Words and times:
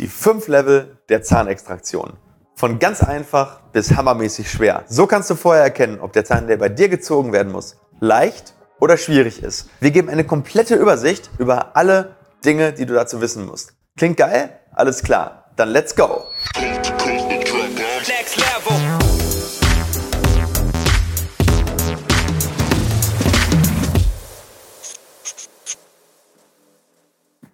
Die 0.00 0.08
fünf 0.08 0.48
Level 0.48 0.96
der 1.10 1.22
Zahnextraktion. 1.22 2.14
Von 2.54 2.78
ganz 2.78 3.02
einfach 3.02 3.60
bis 3.72 3.94
hammermäßig 3.94 4.50
schwer. 4.50 4.84
So 4.88 5.06
kannst 5.06 5.28
du 5.28 5.34
vorher 5.34 5.62
erkennen, 5.62 6.00
ob 6.00 6.14
der 6.14 6.24
Zahn, 6.24 6.46
der 6.46 6.56
bei 6.56 6.70
dir 6.70 6.88
gezogen 6.88 7.34
werden 7.34 7.52
muss, 7.52 7.76
leicht 8.00 8.54
oder 8.80 8.96
schwierig 8.96 9.42
ist. 9.42 9.68
Wir 9.78 9.90
geben 9.90 10.08
eine 10.08 10.24
komplette 10.24 10.74
Übersicht 10.74 11.28
über 11.36 11.76
alle 11.76 12.16
Dinge, 12.46 12.72
die 12.72 12.86
du 12.86 12.94
dazu 12.94 13.20
wissen 13.20 13.44
musst. 13.44 13.74
Klingt 13.98 14.16
geil? 14.16 14.58
Alles 14.72 15.02
klar. 15.02 15.50
Dann 15.56 15.68
let's 15.68 15.94
go. 15.94 16.24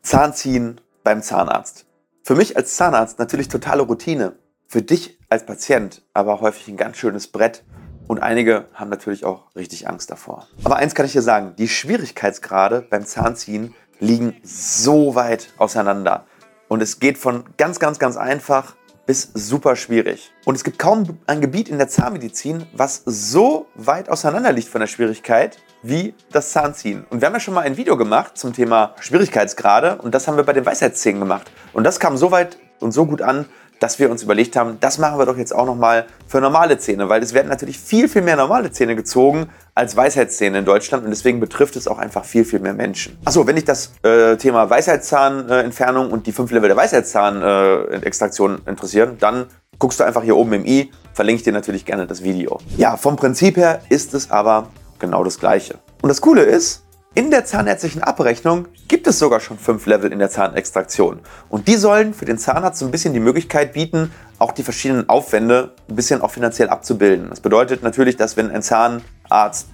Zahnziehen 0.03 0.81
beim 1.03 1.23
Zahnarzt. 1.23 1.86
Für 2.27 2.35
mich 2.35 2.57
als 2.57 2.75
Zahnarzt 2.75 3.21
natürlich 3.21 3.47
totale 3.47 3.83
Routine. 3.83 4.33
Für 4.67 4.83
dich 4.83 5.17
als 5.29 5.47
Patient 5.47 6.03
aber 6.13 6.41
häufig 6.41 6.67
ein 6.67 6.77
ganz 6.77 6.97
schönes 6.97 7.29
Brett. 7.29 7.63
Und 8.09 8.21
einige 8.21 8.65
haben 8.75 8.91
natürlich 8.91 9.25
auch 9.25 9.55
richtig 9.55 9.87
Angst 9.87 10.11
davor. 10.11 10.49
Aber 10.65 10.75
eins 10.75 10.97
kann 10.97 11.07
ich 11.07 11.13
dir 11.13 11.23
sagen, 11.23 11.55
die 11.57 11.69
Schwierigkeitsgrade 11.69 12.85
beim 12.91 13.07
Zahnziehen 13.07 13.77
liegen 14.01 14.35
so 14.43 15.15
weit 15.15 15.51
auseinander. 15.59 16.27
Und 16.67 16.83
es 16.83 16.99
geht 16.99 17.17
von 17.17 17.45
ganz, 17.59 17.79
ganz, 17.79 18.01
ganz 18.01 18.17
einfach 18.17 18.75
bis 19.07 19.31
super 19.33 19.77
schwierig. 19.77 20.33
Und 20.45 20.57
es 20.57 20.65
gibt 20.65 20.81
kaum 20.81 21.21
ein 21.29 21.41
Gebiet 21.41 21.69
in 21.69 21.79
der 21.79 21.87
Zahnmedizin, 21.87 22.67
was 22.73 23.03
so 23.07 23.69
weit 23.77 24.09
auseinander 24.09 24.51
liegt 24.51 24.67
von 24.67 24.81
der 24.81 24.89
Schwierigkeit 24.89 25.59
wie 25.89 26.15
das 26.33 26.53
Zahnziehen. 26.53 27.05
Und 27.11 27.21
wir 27.21 27.27
haben 27.27 27.35
ja 27.35 27.41
schon 27.41 27.55
mal 27.55 27.63
ein 27.63 27.77
Video 27.77 27.97
gemacht 27.97 28.37
zum 28.37 28.53
Thema 28.53 28.95
Schwierigkeitsgrade 29.01 29.97
und 29.97 30.15
das 30.15 30.27
haben 30.27 30.37
wir 30.37 30.45
bei 30.45 30.53
den 30.53 30.67
Weisheitszähnen 30.67 31.21
gemacht. 31.21 31.51
Und 31.73 31.85
das 31.85 32.01
kam 32.01 32.17
so 32.17 32.31
weit 32.31 32.59
und 32.81 32.93
so 32.93 33.07
gut 33.07 33.23
an, 33.23 33.47
dass 33.81 33.99
wir 33.99 34.11
uns 34.11 34.23
überlegt 34.23 34.57
haben, 34.57 34.79
das 34.81 34.99
machen 34.99 35.19
wir 35.19 35.27
doch 35.27 35.37
jetzt 35.37 35.55
auch 35.55 35.67
nochmal 35.67 36.07
für 36.27 36.41
normale 36.41 36.79
Zähne, 36.79 37.09
weil 37.09 37.23
es 37.23 37.35
werden 37.35 37.49
natürlich 37.49 37.79
viel, 37.79 38.09
viel 38.09 38.23
mehr 38.23 38.37
normale 38.37 38.71
Zähne 38.71 38.97
gezogen 38.97 39.49
als 39.75 39.97
Weisheitszähne 39.97 40.59
in 40.59 40.65
Deutschland 40.65 41.05
und 41.05 41.11
deswegen 41.11 41.41
betrifft 41.41 41.77
es 41.77 41.87
auch 41.87 41.99
einfach 41.99 42.25
viel, 42.25 42.45
viel 42.45 42.61
mehr 42.61 42.73
Menschen. 42.73 43.19
Achso, 43.25 43.47
wenn 43.47 43.57
dich 43.57 43.65
das 43.65 43.93
äh, 44.03 44.37
Thema 44.37 44.71
Weisheitszahnentfernung 44.71 46.11
und 46.11 46.27
die 46.27 46.33
fünf 46.33 46.51
Level 46.51 46.69
der 46.69 46.77
Weisheitszahnextraktion 46.77 48.63
äh, 48.65 48.71
interessieren, 48.71 49.17
dann 49.21 49.47
guckst 49.79 50.01
du 50.01 50.05
einfach 50.05 50.23
hier 50.23 50.37
oben 50.37 50.55
im 50.55 50.65
i, 50.65 50.91
verlinke 51.13 51.41
ich 51.41 51.45
dir 51.45 51.53
natürlich 51.53 51.85
gerne 51.85 52.07
das 52.07 52.23
Video. 52.23 52.59
Ja, 52.79 52.97
vom 52.97 53.17
Prinzip 53.17 53.59
her 53.59 53.81
ist 53.91 54.15
es 54.15 54.31
aber 54.31 54.69
genau 54.99 55.25
das 55.25 55.39
Gleiche. 55.39 55.79
Und 56.03 56.09
das 56.09 56.21
Coole 56.21 56.43
ist, 56.43 56.83
in 57.15 57.31
der 57.31 57.47
zahnärztlichen 57.47 58.03
Abrechnung 58.03 58.69
gibt 58.89 59.07
es 59.07 59.19
sogar 59.19 59.41
schon 59.41 59.59
fünf 59.59 59.87
Level 59.87 60.13
in 60.13 60.19
der 60.19 60.29
Zahnextraktion. 60.29 61.21
Und 61.49 61.67
die 61.67 61.77
sollen 61.77 62.13
für 62.13 62.27
den 62.27 62.37
Zahnarzt 62.37 62.79
so 62.79 62.85
ein 62.85 62.91
bisschen 62.91 63.15
die 63.15 63.21
Möglichkeit 63.21 63.73
bieten, 63.73 64.13
auch 64.39 64.53
die 64.53 64.63
verschiedenen 64.63 65.09
Aufwände 65.09 65.73
ein 65.89 65.97
bisschen 65.97 66.21
auch 66.21 66.31
finanziell 66.31 66.69
abzubilden. 66.69 67.31
Das 67.31 67.41
bedeutet 67.41 67.83
natürlich, 67.83 68.19
dass 68.19 68.37
wenn 68.37 68.51
ein 68.51 68.63
Zahnarzt 68.63 69.69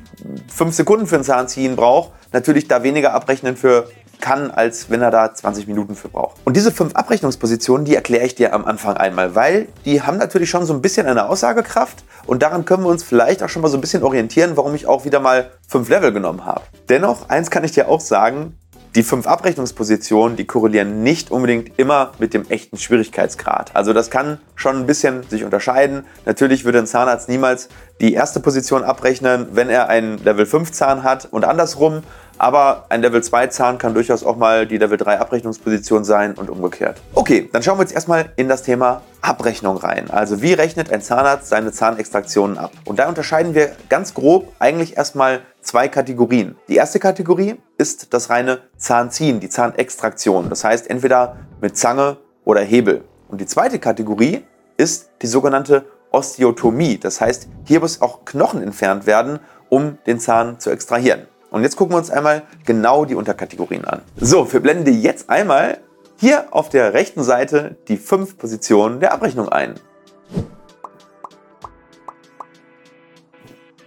fünf 0.47 0.75
Sekunden 0.75 1.09
für 1.09 1.17
ein 1.17 1.25
Zahnziehen 1.25 1.75
braucht, 1.75 2.12
natürlich 2.33 2.69
da 2.69 2.84
weniger 2.84 3.12
abrechnen 3.12 3.56
für 3.56 3.89
kann, 4.23 4.51
als 4.51 4.89
wenn 4.89 5.03
er 5.03 5.11
da 5.11 5.34
20 5.34 5.67
Minuten 5.67 5.95
für 5.95 6.09
braucht. 6.09 6.37
Und 6.45 6.56
diese 6.56 6.73
fünf 6.73 6.95
Abrechnungspositionen, 6.95 7.84
die 7.84 7.95
erkläre 7.95 8.25
ich 8.25 8.34
dir 8.34 8.55
am 8.55 8.65
Anfang 8.65 8.97
einmal, 8.97 9.34
weil 9.34 9.69
die 9.84 10.01
haben 10.01 10.17
natürlich 10.17 10.48
schon 10.48 10.65
so 10.65 10.73
ein 10.73 10.81
bisschen 10.81 11.06
eine 11.06 11.28
Aussagekraft 11.28 12.05
und 12.27 12.43
daran 12.43 12.65
können 12.65 12.84
wir 12.84 12.91
uns 12.91 13.03
vielleicht 13.03 13.43
auch 13.43 13.50
schon 13.50 13.61
mal 13.61 13.69
so 13.69 13.77
ein 13.77 13.83
bisschen 13.83 14.03
orientieren, 14.03 14.56
warum 14.56 14.75
ich 14.75 14.87
auch 14.87 15.05
wieder 15.05 15.20
mal 15.20 15.50
fünf 15.69 15.91
Level 15.91 16.12
genommen 16.12 16.47
habe. 16.47 16.62
Dennoch, 16.89 17.28
eins 17.28 17.50
kann 17.50 17.65
ich 17.65 17.73
dir 17.73 17.89
auch 17.89 18.00
sagen, 18.00 18.56
die 18.95 19.03
fünf 19.03 19.27
Abrechnungspositionen, 19.27 20.37
die 20.37 20.45
korrelieren 20.45 21.03
nicht 21.03 21.31
unbedingt 21.31 21.78
immer 21.78 22.12
mit 22.19 22.34
dem 22.34 22.48
echten 22.50 22.77
Schwierigkeitsgrad. 22.77 23.75
Also 23.75 23.93
das 23.93 24.11
kann 24.11 24.39
schon 24.55 24.77
ein 24.77 24.87
bisschen 24.87 25.23
sich 25.28 25.45
unterscheiden. 25.45 26.05
Natürlich 26.27 26.65
würde 26.65 26.78
ein 26.78 26.87
Zahnarzt 26.87 27.28
niemals 27.28 27.69
die 28.00 28.12
erste 28.12 28.41
Position 28.41 28.84
abrechnen, 28.84 29.48
wenn 29.53 29.70
er 29.70 29.89
einen 29.89 30.19
Level 30.19 30.44
5 30.44 30.72
Zahn 30.72 31.03
hat 31.03 31.27
und 31.31 31.44
andersrum. 31.44 32.03
Aber 32.42 32.86
ein 32.88 33.03
Level 33.03 33.22
2 33.22 33.47
Zahn 33.47 33.78
kann 33.78 33.94
durchaus 33.94 34.25
auch 34.25 34.34
mal 34.34 34.66
die 34.66 34.76
Level 34.76 34.98
3 34.98 35.20
Abrechnungsposition 35.20 36.03
sein 36.03 36.34
und 36.34 36.50
umgekehrt. 36.50 37.00
Okay, 37.14 37.48
dann 37.53 37.62
schauen 37.62 37.78
wir 37.78 37.82
jetzt 37.82 37.94
erstmal 37.94 38.32
in 38.34 38.48
das 38.48 38.64
Thema 38.64 39.03
Abrechnung 39.20 39.76
rein. 39.76 40.10
Also 40.10 40.42
wie 40.42 40.52
rechnet 40.52 40.91
ein 40.91 41.02
Zahnarzt 41.02 41.48
seine 41.48 41.70
Zahnextraktionen 41.70 42.58
ab? 42.58 42.72
Und 42.84 42.98
da 42.98 43.08
unterscheiden 43.08 43.54
wir 43.54 43.70
ganz 43.88 44.12
grob 44.12 44.52
eigentlich 44.58 44.97
erstmal 44.97 45.42
zwei 45.60 45.86
Kategorien. 45.86 46.56
Die 46.66 46.75
erste 46.75 46.98
Kategorie 46.98 47.60
ist 47.78 48.12
das 48.12 48.28
reine 48.28 48.58
Zahnziehen, 48.76 49.38
die 49.38 49.48
Zahnextraktion. 49.48 50.48
Das 50.48 50.64
heißt 50.64 50.91
entweder 50.91 51.36
mit 51.60 51.78
Zange 51.78 52.16
oder 52.44 52.62
Hebel. 52.62 53.04
Und 53.28 53.41
die 53.41 53.47
zweite 53.47 53.78
Kategorie 53.78 54.42
ist 54.76 55.10
die 55.22 55.28
sogenannte 55.28 55.84
Osteotomie. 56.10 56.98
Das 56.98 57.20
heißt, 57.20 57.47
hier 57.66 57.78
muss 57.78 58.02
auch 58.02 58.25
Knochen 58.25 58.64
entfernt 58.64 59.06
werden, 59.06 59.38
um 59.69 59.98
den 60.06 60.19
Zahn 60.19 60.58
zu 60.58 60.70
extrahieren. 60.70 61.28
Und 61.52 61.62
jetzt 61.62 61.76
gucken 61.76 61.92
wir 61.92 61.98
uns 61.98 62.10
einmal 62.10 62.44
genau 62.64 63.04
die 63.04 63.14
Unterkategorien 63.14 63.84
an. 63.84 64.00
So, 64.16 64.50
wir 64.50 64.60
blenden 64.60 64.86
dir 64.86 64.94
jetzt 64.94 65.28
einmal 65.28 65.80
hier 66.18 66.46
auf 66.50 66.70
der 66.70 66.94
rechten 66.94 67.22
Seite 67.22 67.76
die 67.88 67.98
fünf 67.98 68.38
Positionen 68.38 69.00
der 69.00 69.12
Abrechnung 69.12 69.50
ein. 69.50 69.74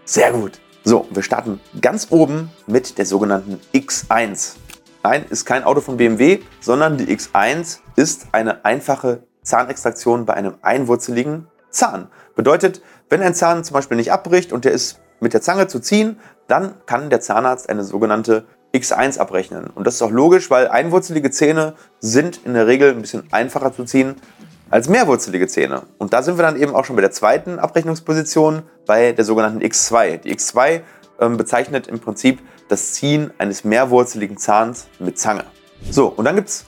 Sehr 0.06 0.32
gut. 0.32 0.62
So, 0.84 1.08
wir 1.10 1.24
starten 1.24 1.60
ganz 1.82 2.08
oben 2.12 2.52
mit 2.68 3.00
der 3.00 3.08
sogenannten 3.08 3.60
X1. 3.74 4.58
Nein, 5.02 5.26
ist 5.32 5.46
kein 5.46 5.64
Auto 5.64 5.82
von 5.82 5.98
BMW, 5.98 6.42
sondern 6.62 6.98
die 6.98 7.08
X1 7.08 7.80
ist 7.96 8.28
eine 8.32 8.64
einfache 8.64 9.24
Zahnextraktion 9.42 10.28
bei 10.28 10.36
einem 10.36 10.54
einwurzeligen 10.62 11.48
Zahn. 11.72 12.10
Bedeutet, 12.36 12.84
wenn 13.10 13.24
ein 13.24 13.34
Zahn 13.34 13.64
zum 13.64 13.74
Beispiel 13.74 13.98
nicht 13.98 14.12
abbricht 14.12 14.54
und 14.54 14.66
der 14.66 14.72
ist 14.72 15.00
mit 15.26 15.34
der 15.34 15.42
Zange 15.42 15.68
zu 15.68 15.80
ziehen, 15.80 16.20
dann 16.48 16.76
kann 16.86 17.10
der 17.10 17.20
Zahnarzt 17.20 17.68
eine 17.68 17.84
sogenannte 17.84 18.46
X1 18.76 19.18
abrechnen. 19.18 19.72
Und 19.74 19.88
das 19.88 19.96
ist 19.96 20.04
auch 20.04 20.12
logisch, 20.12 20.52
weil 20.52 20.68
einwurzelige 20.68 21.32
Zähne 21.32 21.74
sind 22.00 22.42
in 22.46 22.54
der 22.54 22.68
Regel 22.68 22.92
ein 22.92 23.02
bisschen 23.02 23.24
einfacher 23.32 23.74
zu 23.74 23.86
ziehen 23.86 24.16
als 24.70 24.88
mehrwurzelige 24.88 25.48
Zähne. 25.48 25.82
Und 25.98 26.14
da 26.14 26.22
sind 26.22 26.38
wir 26.38 26.44
dann 26.44 26.62
eben 26.62 26.76
auch 26.76 26.86
schon 26.86 26.96
bei 26.96 27.02
der 27.02 27.12
zweiten 27.12 27.58
Abrechnungsposition, 27.58 28.62
bei 28.86 29.14
der 29.14 29.26
sogenannten 29.26 29.64
X2. 29.64 30.18
Die 30.18 30.36
X2 30.36 30.82
ähm, 31.20 31.38
bezeichnet 31.38 31.88
im 31.88 32.00
Prinzip 32.00 32.40
das 32.68 32.94
Ziehen 32.94 33.32
eines 33.40 33.64
mehrwurzeligen 33.64 34.38
Zahns 34.38 34.88
mit 35.00 35.18
Zange. 35.18 35.46
So, 35.90 36.08
und 36.08 36.26
dann 36.26 36.36
gibt 36.36 36.50
es, 36.50 36.66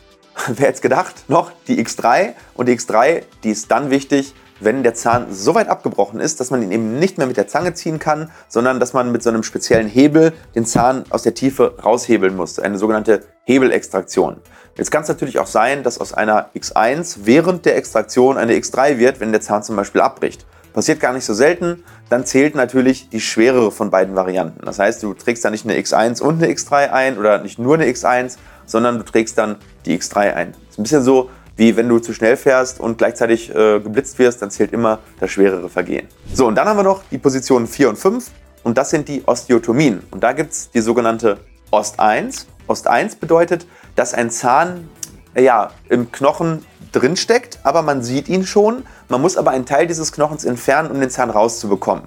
wer 0.47 0.69
jetzt 0.69 0.81
gedacht, 0.81 1.25
noch 1.27 1.51
die 1.67 1.83
X3. 1.83 2.33
Und 2.55 2.67
die 2.69 2.75
X3, 2.75 3.21
die 3.43 3.51
ist 3.51 3.69
dann 3.69 3.91
wichtig, 3.91 4.33
wenn 4.59 4.83
der 4.83 4.93
Zahn 4.93 5.27
so 5.31 5.55
weit 5.55 5.67
abgebrochen 5.67 6.19
ist, 6.19 6.39
dass 6.39 6.51
man 6.51 6.61
ihn 6.61 6.71
eben 6.71 6.99
nicht 6.99 7.17
mehr 7.17 7.27
mit 7.27 7.37
der 7.37 7.47
Zange 7.47 7.73
ziehen 7.73 7.99
kann, 7.99 8.31
sondern 8.47 8.79
dass 8.79 8.93
man 8.93 9.11
mit 9.11 9.23
so 9.23 9.29
einem 9.29 9.43
speziellen 9.43 9.87
Hebel 9.87 10.33
den 10.55 10.65
Zahn 10.65 11.03
aus 11.09 11.23
der 11.23 11.33
Tiefe 11.33 11.75
raushebeln 11.83 12.35
muss. 12.35 12.59
Eine 12.59 12.77
sogenannte 12.77 13.23
Hebelextraktion. 13.43 14.37
Jetzt 14.75 14.91
kann 14.91 15.01
es 15.01 15.07
natürlich 15.07 15.39
auch 15.39 15.47
sein, 15.47 15.83
dass 15.83 15.99
aus 15.99 16.13
einer 16.13 16.49
X1 16.55 17.19
während 17.23 17.65
der 17.65 17.77
Extraktion 17.77 18.37
eine 18.37 18.53
X3 18.53 18.99
wird, 18.99 19.19
wenn 19.19 19.31
der 19.31 19.41
Zahn 19.41 19.63
zum 19.63 19.75
Beispiel 19.75 20.01
abbricht. 20.01 20.45
Passiert 20.73 20.99
gar 20.99 21.13
nicht 21.13 21.25
so 21.25 21.33
selten. 21.33 21.83
Dann 22.09 22.23
zählt 22.23 22.53
natürlich 22.53 23.09
die 23.09 23.19
schwerere 23.19 23.71
von 23.71 23.89
beiden 23.89 24.15
Varianten. 24.15 24.63
Das 24.63 24.77
heißt, 24.77 25.01
du 25.01 25.15
trägst 25.15 25.43
da 25.43 25.49
nicht 25.49 25.65
eine 25.65 25.75
X1 25.75 26.21
und 26.21 26.43
eine 26.43 26.53
X3 26.53 26.91
ein 26.91 27.17
oder 27.17 27.39
nicht 27.39 27.57
nur 27.57 27.73
eine 27.73 27.85
X1, 27.87 28.37
sondern 28.67 28.99
du 28.99 29.03
trägst 29.03 29.39
dann 29.39 29.55
die 29.85 29.99
X3 29.99 30.35
ein. 30.35 30.53
Ist 30.69 30.77
ein 30.77 30.83
bisschen 30.83 31.01
so, 31.01 31.31
wie 31.57 31.75
wenn 31.75 31.89
du 31.89 31.99
zu 31.99 32.13
schnell 32.13 32.37
fährst 32.37 32.79
und 32.79 32.99
gleichzeitig 32.99 33.53
äh, 33.53 33.79
geblitzt 33.79 34.17
wirst, 34.19 34.41
dann 34.41 34.51
zählt 34.51 34.71
immer 34.71 34.99
das 35.19 35.31
schwerere 35.31 35.69
Vergehen. 35.69 36.07
So, 36.33 36.47
und 36.47 36.55
dann 36.55 36.67
haben 36.67 36.77
wir 36.77 36.83
noch 36.83 37.01
die 37.11 37.17
Positionen 37.17 37.67
4 37.67 37.89
und 37.89 37.97
5 37.97 38.29
und 38.63 38.77
das 38.77 38.91
sind 38.91 39.07
die 39.07 39.23
Osteotomien. 39.25 40.03
Und 40.11 40.23
da 40.23 40.33
gibt 40.33 40.53
es 40.53 40.69
die 40.69 40.81
sogenannte 40.81 41.39
Ost 41.71 41.99
1. 41.99 42.47
Ost 42.67 42.87
1 42.87 43.15
bedeutet, 43.15 43.65
dass 43.95 44.13
ein 44.13 44.29
Zahn 44.29 44.87
äh, 45.33 45.43
ja, 45.43 45.71
im 45.89 46.11
Knochen 46.11 46.63
drinsteckt, 46.91 47.59
aber 47.63 47.81
man 47.81 48.03
sieht 48.03 48.29
ihn 48.29 48.45
schon. 48.45 48.83
Man 49.09 49.21
muss 49.21 49.35
aber 49.35 49.51
einen 49.51 49.65
Teil 49.65 49.87
dieses 49.87 50.11
Knochens 50.11 50.45
entfernen, 50.45 50.91
um 50.91 50.99
den 50.99 51.09
Zahn 51.09 51.29
rauszubekommen. 51.29 52.03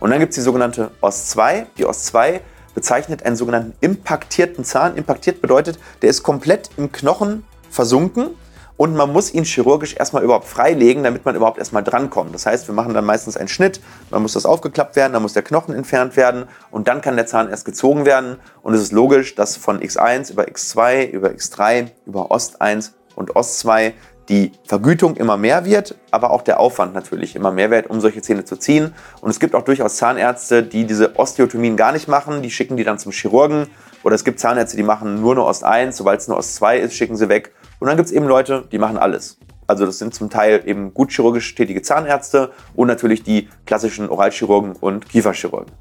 Und 0.00 0.10
dann 0.10 0.18
gibt 0.18 0.30
es 0.30 0.36
die 0.36 0.42
sogenannte 0.42 0.90
Ost 1.00 1.30
2. 1.30 1.66
Die 1.78 1.84
Ost 1.84 2.06
2 2.06 2.40
bezeichnet 2.74 3.24
einen 3.24 3.36
sogenannten 3.36 3.74
impaktierten 3.80 4.64
Zahn. 4.64 4.96
Impaktiert 4.96 5.40
bedeutet, 5.40 5.78
der 6.02 6.10
ist 6.10 6.22
komplett 6.22 6.70
im 6.76 6.90
Knochen 6.92 7.44
versunken 7.70 8.30
und 8.78 8.94
man 8.94 9.12
muss 9.12 9.34
ihn 9.34 9.44
chirurgisch 9.44 9.96
erstmal 9.96 10.22
überhaupt 10.22 10.46
freilegen, 10.46 11.02
damit 11.02 11.26
man 11.26 11.36
überhaupt 11.36 11.58
erstmal 11.58 11.82
drankommt. 11.82 12.34
Das 12.34 12.46
heißt, 12.46 12.68
wir 12.68 12.74
machen 12.74 12.94
dann 12.94 13.04
meistens 13.04 13.36
einen 13.36 13.48
Schnitt, 13.48 13.80
dann 14.10 14.22
muss 14.22 14.32
das 14.32 14.46
aufgeklappt 14.46 14.96
werden, 14.96 15.12
dann 15.12 15.20
muss 15.20 15.34
der 15.34 15.42
Knochen 15.42 15.74
entfernt 15.74 16.16
werden 16.16 16.44
und 16.70 16.88
dann 16.88 17.02
kann 17.02 17.16
der 17.16 17.26
Zahn 17.26 17.50
erst 17.50 17.66
gezogen 17.66 18.06
werden. 18.06 18.36
Und 18.62 18.72
es 18.72 18.80
ist 18.80 18.92
logisch, 18.92 19.34
dass 19.34 19.56
von 19.56 19.80
X1 19.80 20.32
über 20.32 20.44
X2, 20.44 21.10
über 21.10 21.30
X3, 21.30 21.88
über 22.06 22.30
Ost 22.30 22.62
1 22.62 22.94
und 23.16 23.34
Ost 23.34 23.58
2 23.58 23.94
die 24.28 24.52
Vergütung 24.64 25.16
immer 25.16 25.38
mehr 25.38 25.64
wird, 25.64 25.96
aber 26.12 26.30
auch 26.30 26.42
der 26.42 26.60
Aufwand 26.60 26.94
natürlich 26.94 27.34
immer 27.34 27.50
mehr 27.50 27.70
wird, 27.70 27.88
um 27.88 28.00
solche 28.00 28.22
Zähne 28.22 28.44
zu 28.44 28.56
ziehen. 28.56 28.94
Und 29.22 29.30
es 29.30 29.40
gibt 29.40 29.56
auch 29.56 29.62
durchaus 29.62 29.96
Zahnärzte, 29.96 30.62
die 30.62 30.84
diese 30.84 31.18
Osteotomien 31.18 31.76
gar 31.76 31.92
nicht 31.92 32.06
machen, 32.06 32.42
die 32.42 32.50
schicken 32.50 32.76
die 32.76 32.84
dann 32.84 32.98
zum 32.98 33.10
Chirurgen. 33.10 33.66
Oder 34.04 34.14
es 34.14 34.24
gibt 34.24 34.38
Zahnärzte, 34.38 34.76
die 34.76 34.82
machen 34.84 35.20
nur 35.20 35.32
eine 35.32 35.44
Ost 35.44 35.64
1, 35.64 35.96
sobald 35.96 36.20
es 36.20 36.28
nur 36.28 36.36
Ost 36.36 36.54
2 36.56 36.78
ist, 36.78 36.94
schicken 36.94 37.16
sie 37.16 37.28
weg 37.28 37.52
und 37.80 37.86
dann 37.86 37.96
gibt 37.96 38.06
es 38.06 38.12
eben 38.12 38.26
Leute, 38.26 38.66
die 38.70 38.78
machen 38.78 38.98
alles. 38.98 39.38
Also 39.66 39.84
das 39.84 39.98
sind 39.98 40.14
zum 40.14 40.30
Teil 40.30 40.62
eben 40.64 40.94
gut 40.94 41.12
chirurgisch 41.12 41.54
tätige 41.54 41.82
Zahnärzte 41.82 42.52
und 42.74 42.88
natürlich 42.88 43.22
die 43.22 43.48
klassischen 43.66 44.08
Oralchirurgen 44.08 44.72
und 44.72 45.08
Kieferchirurgen. 45.08 45.72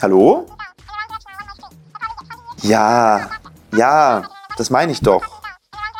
Hallo? 0.00 0.46
Ja, 2.62 3.30
ja, 3.72 4.24
das 4.56 4.70
meine 4.70 4.90
ich 4.90 5.00
doch. 5.00 5.42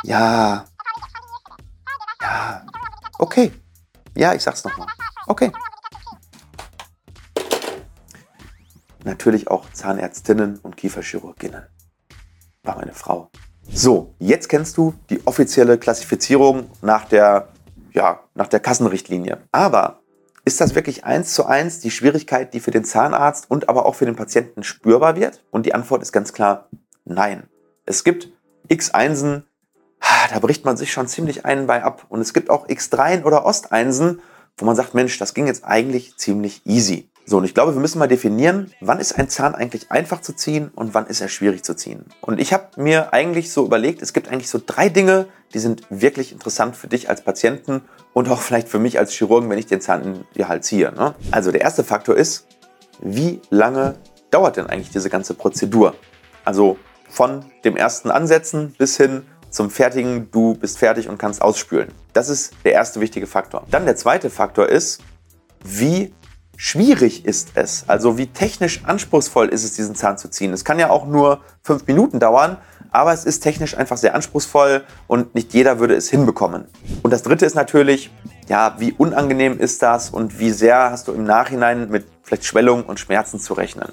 Ja. 0.02 0.64
Ja. 2.20 2.66
Okay. 3.18 3.52
Ja, 4.16 4.34
ich 4.34 4.42
sag's 4.42 4.64
nochmal. 4.64 4.88
Okay. 5.26 5.52
Natürlich 9.04 9.48
auch 9.48 9.70
Zahnärztinnen 9.72 10.58
und 10.62 10.76
Kieferchirurginnen. 10.76 11.66
War 12.62 12.76
meine 12.76 12.92
Frau. 12.92 13.30
So, 13.70 14.14
jetzt 14.18 14.48
kennst 14.48 14.76
du 14.76 14.94
die 15.10 15.26
offizielle 15.26 15.78
Klassifizierung 15.78 16.70
nach 16.82 17.06
der, 17.06 17.48
ja, 17.92 18.20
nach 18.34 18.48
der 18.48 18.60
Kassenrichtlinie. 18.60 19.38
Aber 19.50 20.00
ist 20.44 20.60
das 20.60 20.74
wirklich 20.74 21.04
eins 21.04 21.34
zu 21.34 21.46
eins 21.46 21.80
die 21.80 21.90
Schwierigkeit, 21.90 22.52
die 22.54 22.60
für 22.60 22.72
den 22.72 22.84
Zahnarzt 22.84 23.50
und 23.50 23.68
aber 23.68 23.86
auch 23.86 23.94
für 23.94 24.06
den 24.06 24.16
Patienten 24.16 24.62
spürbar 24.62 25.16
wird? 25.16 25.44
Und 25.50 25.66
die 25.66 25.74
Antwort 25.74 26.02
ist 26.02 26.12
ganz 26.12 26.32
klar 26.32 26.68
nein. 27.04 27.44
Es 27.86 28.04
gibt 28.04 28.28
X1en, 28.68 29.42
da 30.32 30.38
bricht 30.40 30.64
man 30.64 30.76
sich 30.76 30.92
schon 30.92 31.06
ziemlich 31.06 31.44
einen 31.44 31.66
bei 31.66 31.84
ab. 31.84 32.06
Und 32.08 32.20
es 32.20 32.32
gibt 32.32 32.50
auch 32.50 32.66
X3 32.66 33.24
oder 33.24 33.44
Osteinsen, 33.44 34.20
wo 34.56 34.64
man 34.64 34.76
sagt, 34.76 34.94
Mensch, 34.94 35.18
das 35.18 35.34
ging 35.34 35.46
jetzt 35.46 35.64
eigentlich 35.64 36.16
ziemlich 36.16 36.62
easy. 36.66 37.11
So, 37.24 37.38
und 37.38 37.44
ich 37.44 37.54
glaube, 37.54 37.74
wir 37.74 37.80
müssen 37.80 37.98
mal 37.98 38.08
definieren, 38.08 38.72
wann 38.80 38.98
ist 38.98 39.16
ein 39.16 39.28
Zahn 39.28 39.54
eigentlich 39.54 39.90
einfach 39.92 40.20
zu 40.20 40.32
ziehen 40.32 40.72
und 40.74 40.92
wann 40.92 41.06
ist 41.06 41.20
er 41.20 41.28
schwierig 41.28 41.62
zu 41.62 41.74
ziehen. 41.74 42.04
Und 42.20 42.40
ich 42.40 42.52
habe 42.52 42.68
mir 42.76 43.12
eigentlich 43.12 43.52
so 43.52 43.64
überlegt, 43.64 44.02
es 44.02 44.12
gibt 44.12 44.28
eigentlich 44.28 44.48
so 44.48 44.60
drei 44.64 44.88
Dinge, 44.88 45.26
die 45.54 45.60
sind 45.60 45.82
wirklich 45.88 46.32
interessant 46.32 46.76
für 46.76 46.88
dich 46.88 47.08
als 47.08 47.22
Patienten 47.22 47.82
und 48.12 48.28
auch 48.28 48.40
vielleicht 48.40 48.68
für 48.68 48.80
mich 48.80 48.98
als 48.98 49.12
Chirurgen, 49.12 49.48
wenn 49.50 49.58
ich 49.58 49.66
den 49.66 49.80
Zahn 49.80 50.02
in 50.02 50.24
die 50.36 50.46
Hals 50.46 50.66
ziehe. 50.66 50.92
Ne? 50.92 51.14
Also 51.30 51.52
der 51.52 51.60
erste 51.60 51.84
Faktor 51.84 52.16
ist, 52.16 52.46
wie 53.00 53.40
lange 53.50 53.94
dauert 54.30 54.56
denn 54.56 54.66
eigentlich 54.66 54.90
diese 54.90 55.10
ganze 55.10 55.34
Prozedur? 55.34 55.94
Also 56.44 56.76
von 57.08 57.44
dem 57.64 57.76
ersten 57.76 58.10
Ansetzen 58.10 58.74
bis 58.78 58.96
hin 58.96 59.22
zum 59.50 59.70
fertigen, 59.70 60.30
du 60.30 60.54
bist 60.54 60.78
fertig 60.78 61.08
und 61.08 61.18
kannst 61.18 61.42
ausspülen. 61.42 61.92
Das 62.14 62.28
ist 62.28 62.54
der 62.64 62.72
erste 62.72 63.00
wichtige 63.00 63.26
Faktor. 63.26 63.64
Dann 63.70 63.84
der 63.84 63.96
zweite 63.96 64.30
Faktor 64.30 64.68
ist, 64.68 65.02
wie 65.62 66.12
schwierig 66.56 67.24
ist 67.24 67.52
es? 67.54 67.84
Also 67.88 68.18
wie 68.18 68.26
technisch 68.26 68.84
anspruchsvoll 68.84 69.48
ist 69.48 69.64
es, 69.64 69.74
diesen 69.74 69.94
Zahn 69.94 70.18
zu 70.18 70.28
ziehen? 70.28 70.52
Es 70.52 70.64
kann 70.64 70.78
ja 70.78 70.90
auch 70.90 71.06
nur 71.06 71.40
fünf 71.62 71.86
Minuten 71.86 72.20
dauern, 72.20 72.58
aber 72.90 73.12
es 73.12 73.24
ist 73.24 73.40
technisch 73.40 73.76
einfach 73.76 73.96
sehr 73.96 74.14
anspruchsvoll 74.14 74.84
und 75.06 75.34
nicht 75.34 75.54
jeder 75.54 75.78
würde 75.78 75.94
es 75.94 76.10
hinbekommen. 76.10 76.66
Und 77.02 77.12
das 77.12 77.22
dritte 77.22 77.46
ist 77.46 77.54
natürlich, 77.54 78.10
ja, 78.48 78.76
wie 78.78 78.92
unangenehm 78.92 79.58
ist 79.58 79.82
das 79.82 80.10
und 80.10 80.38
wie 80.38 80.50
sehr 80.50 80.90
hast 80.90 81.08
du 81.08 81.12
im 81.12 81.24
Nachhinein 81.24 81.88
mit 81.90 82.06
vielleicht 82.22 82.44
Schwellung 82.44 82.84
und 82.84 83.00
Schmerzen 83.00 83.40
zu 83.40 83.54
rechnen? 83.54 83.88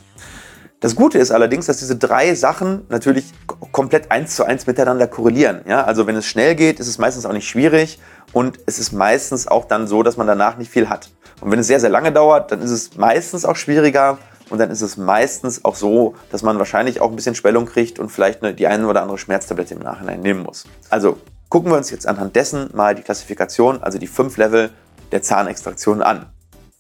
Das 0.82 0.96
Gute 0.96 1.18
ist 1.18 1.32
allerdings, 1.32 1.66
dass 1.66 1.80
diese 1.80 1.98
drei 1.98 2.34
Sachen 2.36 2.86
natürlich 2.88 3.34
komplett 3.74 4.12
eins 4.12 4.38
zu 4.38 4.46
eins 4.46 4.66
miteinander 4.66 5.08
korrelieren. 5.08 5.62
Ja? 5.68 5.84
Also 5.84 6.08
wenn 6.08 6.16
es 6.16 6.26
schnell 6.26 6.56
geht, 6.56 6.80
ist 6.80 6.88
es 6.88 6.98
meistens 6.98 7.26
auch 7.26 7.34
nicht 7.34 7.50
schwierig 7.50 8.00
und 8.32 8.60
es 8.66 8.80
ist 8.80 8.94
meistens 8.94 9.48
auch 9.48 9.66
dann 9.66 9.88
so, 9.88 10.04
dass 10.04 10.16
man 10.16 10.26
danach 10.26 10.58
nicht 10.58 10.72
viel 10.72 10.88
hat. 10.88 11.10
Und 11.42 11.52
wenn 11.52 11.60
es 11.60 11.68
sehr, 11.68 11.82
sehr 11.82 11.90
lange 11.90 12.14
dauert, 12.14 12.52
dann 12.52 12.62
ist 12.62 12.72
es 12.72 12.96
meistens 12.96 13.44
auch 13.44 13.58
schwieriger 13.58 14.20
und 14.50 14.60
dann 14.60 14.72
ist 14.72 14.82
es 14.82 14.96
meistens 14.96 15.66
auch 15.66 15.76
so, 15.76 16.16
dass 16.32 16.44
man 16.44 16.58
wahrscheinlich 16.60 17.02
auch 17.02 17.10
ein 17.10 17.16
bisschen 17.16 17.36
Schwellung 17.36 17.66
kriegt 17.66 18.00
und 18.00 18.10
vielleicht 18.10 18.42
eine, 18.42 18.54
die 18.54 18.68
eine 18.68 18.88
oder 18.88 19.02
andere 19.02 19.18
Schmerztablette 19.18 19.74
im 19.74 19.82
Nachhinein 19.82 20.22
nehmen 20.22 20.44
muss. 20.44 20.64
Also 20.90 21.18
gucken 21.50 21.72
wir 21.72 21.78
uns 21.78 21.92
jetzt 21.92 22.08
anhand 22.08 22.38
dessen 22.38 22.70
mal 22.74 22.96
die 22.96 23.02
Klassifikation, 23.02 23.84
also 23.84 24.00
die 24.00 24.08
fünf 24.08 24.38
Level 24.38 24.70
der 25.12 25.22
Zahnextraktion 25.22 26.02
an. 26.02 26.28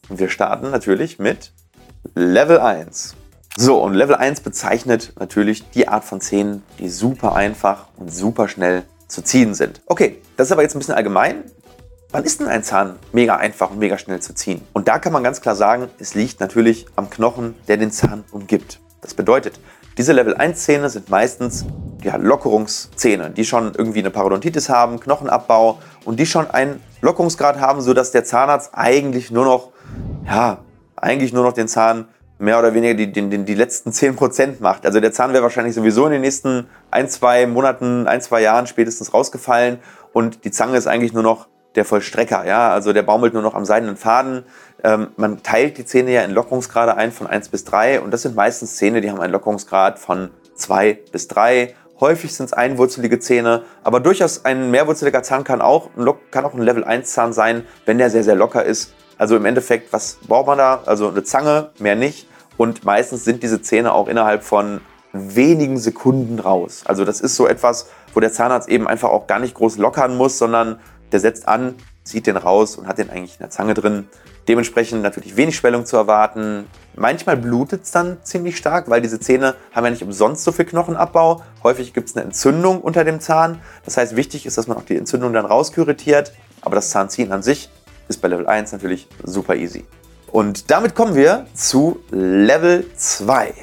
Und 0.07 0.19
wir 0.19 0.30
starten 0.30 0.72
natürlich 0.72 1.19
mit 1.19 1.51
Level 2.16 2.60
1. 2.60 3.16
So, 3.62 3.84
und 3.84 3.94
Level 3.94 4.16
1 4.16 4.40
bezeichnet 4.40 5.12
natürlich 5.20 5.70
die 5.72 5.90
Art 5.90 6.06
von 6.06 6.22
Zähnen, 6.22 6.64
die 6.80 6.88
super 6.88 7.36
einfach 7.36 7.88
und 7.98 8.10
super 8.10 8.48
schnell 8.48 8.84
zu 9.10 9.22
ziehen 9.22 9.54
sind. 9.54 9.82
Okay, 9.86 10.22
das 10.38 10.48
ist 10.48 10.54
aber 10.54 10.62
jetzt 10.62 10.78
ein 10.78 10.80
bisschen 10.80 10.96
allgemein. 10.96 11.44
Wann 12.12 12.24
ist 12.24 12.40
denn 12.40 12.48
ein 12.48 12.64
Zahn 12.64 12.96
mega 13.12 13.36
einfach 13.36 13.72
und 13.72 13.80
mega 13.80 13.98
schnell 13.98 14.22
zu 14.22 14.34
ziehen? 14.34 14.62
Und 14.72 14.88
da 14.88 14.98
kann 14.98 15.12
man 15.12 15.26
ganz 15.26 15.42
klar 15.42 15.58
sagen, 15.58 15.90
es 16.00 16.16
liegt 16.16 16.40
natürlich 16.40 16.86
am 16.96 17.10
Knochen, 17.10 17.54
der 17.68 17.76
den 17.76 17.92
Zahn 17.92 18.24
umgibt. 18.32 18.80
Das 19.02 19.14
bedeutet, 19.14 19.60
diese 19.98 20.14
Level 20.14 20.36
1 20.36 20.64
Zähne 20.64 20.90
sind 20.90 21.10
meistens 21.10 21.66
ja, 22.02 22.16
Lockerungszähne, 22.16 23.32
die 23.32 23.44
schon 23.44 23.74
irgendwie 23.76 24.00
eine 24.00 24.10
Parodontitis 24.10 24.70
haben, 24.70 25.02
Knochenabbau 25.02 25.80
und 26.06 26.18
die 26.18 26.26
schon 26.26 26.50
einen 26.50 26.82
Lockerungsgrad 27.02 27.60
haben, 27.60 27.82
sodass 27.82 28.12
der 28.12 28.24
Zahnarzt 28.24 28.70
eigentlich 28.72 29.32
nur 29.32 29.44
noch, 29.44 29.72
ja, 30.26 30.60
eigentlich 30.96 31.34
nur 31.34 31.44
noch 31.44 31.54
den 31.54 31.68
Zahn 31.68 32.08
mehr 32.39 32.57
oder 32.57 32.74
weniger 32.74 32.94
die, 32.95 33.12
die, 33.12 33.44
die 33.44 33.53
letzten 33.53 33.91
10% 33.91 34.56
macht. 34.59 34.86
Also 34.86 35.00
der 35.00 35.12
Zahn 35.12 35.33
wäre 35.33 35.44
wahrscheinlich 35.44 35.75
sowieso 35.75 36.06
in 36.06 36.13
den 36.13 36.21
nächsten 36.21 36.68
ein, 36.89 37.07
zwei 37.09 37.45
Monaten, 37.45 38.07
ein, 38.07 38.21
zwei 38.21 38.41
Jahren 38.41 38.65
spätestens 38.65 39.13
rausgefallen 39.13 39.80
und 40.13 40.45
die 40.45 40.51
Zange 40.51 40.77
ist 40.77 40.88
eigentlich 40.88 41.13
nur 41.13 41.24
noch 41.24 41.47
der 41.75 41.86
Vollstrecker, 41.86 42.45
ja, 42.45 42.71
also 42.71 42.94
der 42.94 43.03
baumelt 43.03 43.33
nur 43.33 43.44
noch 43.44 43.53
am 43.53 43.63
seidenen 43.63 43.95
Faden. 43.95 44.44
Ähm, 44.83 45.09
man 45.18 45.44
teilt 45.44 45.77
die 45.77 45.86
Zähne 45.86 46.12
ja 46.12 46.24
in 46.24 46.31
Lockerungsgrade 46.31 46.95
ein 46.95 47.12
von 47.12 47.27
1 47.27 47.50
bis 47.50 47.63
3 47.65 48.01
und 48.01 48.12
das 48.12 48.24
sind 48.24 48.36
meistens 48.36 48.77
Zähne, 48.77 49.01
die 49.01 49.12
haben 49.12 49.19
einen 49.19 49.33
Lockerungsgrad 49.33 50.00
von 50.00 50.31
2 50.56 50.97
bis 51.12 51.27
3. 51.27 51.75
Häufig 52.00 52.33
sind 52.33 52.47
es 52.47 52.53
einwurzelige 52.53 53.19
Zähne, 53.19 53.63
aber 53.83 54.00
durchaus 54.00 54.45
ein 54.45 54.71
mehrwurzeliger 54.71 55.21
Zahn 55.21 55.44
kann 55.44 55.62
auch, 55.62 55.89
kann 56.31 56.45
auch 56.45 56.53
ein 56.53 56.62
Level 56.62 56.86
1 56.86 57.12
Zahn 57.12 57.33
sein, 57.33 57.65
wenn 57.86 57.97
der 57.97 58.09
sehr, 58.09 58.24
sehr 58.24 58.36
locker 58.36 58.63
ist. 58.63 58.94
Also 59.19 59.36
im 59.36 59.45
Endeffekt, 59.45 59.92
was 59.94 60.18
braucht 60.27 60.48
man 60.48 60.57
da? 60.57 60.81
Also 60.86 61.10
eine 61.10 61.24
Zange, 61.24 61.69
mehr 61.77 61.95
nicht. 61.95 62.27
Und 62.57 62.86
meistens 62.86 63.25
sind 63.25 63.44
diese 63.44 63.62
Zähne 63.62 63.94
auch 63.94 64.07
innerhalb 64.07 64.44
von 64.44 64.80
wenigen 65.12 65.77
Sekunden 65.77 66.39
raus. 66.39 66.83
Also 66.86 67.04
das 67.04 67.19
ist 67.19 67.36
so 67.36 67.45
etwas, 67.45 67.88
wo 68.13 68.21
der 68.21 68.31
Zahnarzt 68.31 68.69
eben 68.69 68.88
einfach 68.88 69.10
auch 69.10 69.27
gar 69.27 69.39
nicht 69.39 69.56
groß 69.56 69.77
lockern 69.77 70.16
muss, 70.16 70.38
sondern 70.38 70.80
der 71.12 71.19
setzt 71.19 71.48
an, 71.50 71.75
zieht 72.04 72.27
den 72.27 72.38
raus 72.38 72.77
und 72.77 72.88
hat 72.88 72.98
den 72.98 73.10
eigentlich 73.10 73.33
in 73.33 73.39
der 73.39 73.50
Zange 73.50 73.74
drin. 73.74 74.07
Dementsprechend 74.48 75.01
natürlich 75.01 75.36
wenig 75.36 75.57
Schwellung 75.57 75.86
zu 75.86 75.98
erwarten. 75.98 76.65
Manchmal 76.95 77.36
blutet 77.36 77.83
es 77.83 77.92
dann 77.92 78.18
ziemlich 78.24 78.56
stark, 78.56 78.89
weil 78.89 79.01
diese 79.01 79.19
Zähne 79.19 79.56
haben 79.74 79.83
ja 79.83 79.92
nicht 79.92 80.01
umsonst 80.01 80.45
so 80.45 80.54
viel 80.54 80.65
Knochenabbau. 80.65 81.44
Häufig 81.62 81.94
gibt 81.94 82.10
es 82.10 82.15
eine 82.15 82.24
Entzündung 82.24 82.81
unter 82.81 83.04
dem 83.04 83.19
Zahn. 83.19 83.62
Das 83.83 83.98
heißt, 83.98 84.15
wichtig 84.15 84.46
ist, 84.46 84.58
dass 84.58 84.67
man 84.67 84.77
auch 84.77 84.86
die 84.86 84.96
Entzündung 84.96 85.34
dann 85.34 85.46
rauskuritiert. 85.46 86.32
Aber 86.62 86.75
das 86.75 86.89
Zahnziehen 86.89 87.32
an 87.32 87.44
sich 87.44 87.70
ist 88.10 88.22
bei 88.22 88.28
Level 88.28 88.48
1 88.48 88.74
natürlich 88.74 89.08
super 89.24 89.56
easy. 89.56 89.86
Und 90.28 90.70
damit 90.70 90.96
kommen 90.96 91.16
wir 91.16 91.46
zu 91.54 92.00
Level 92.12 92.86
2. 92.96 93.54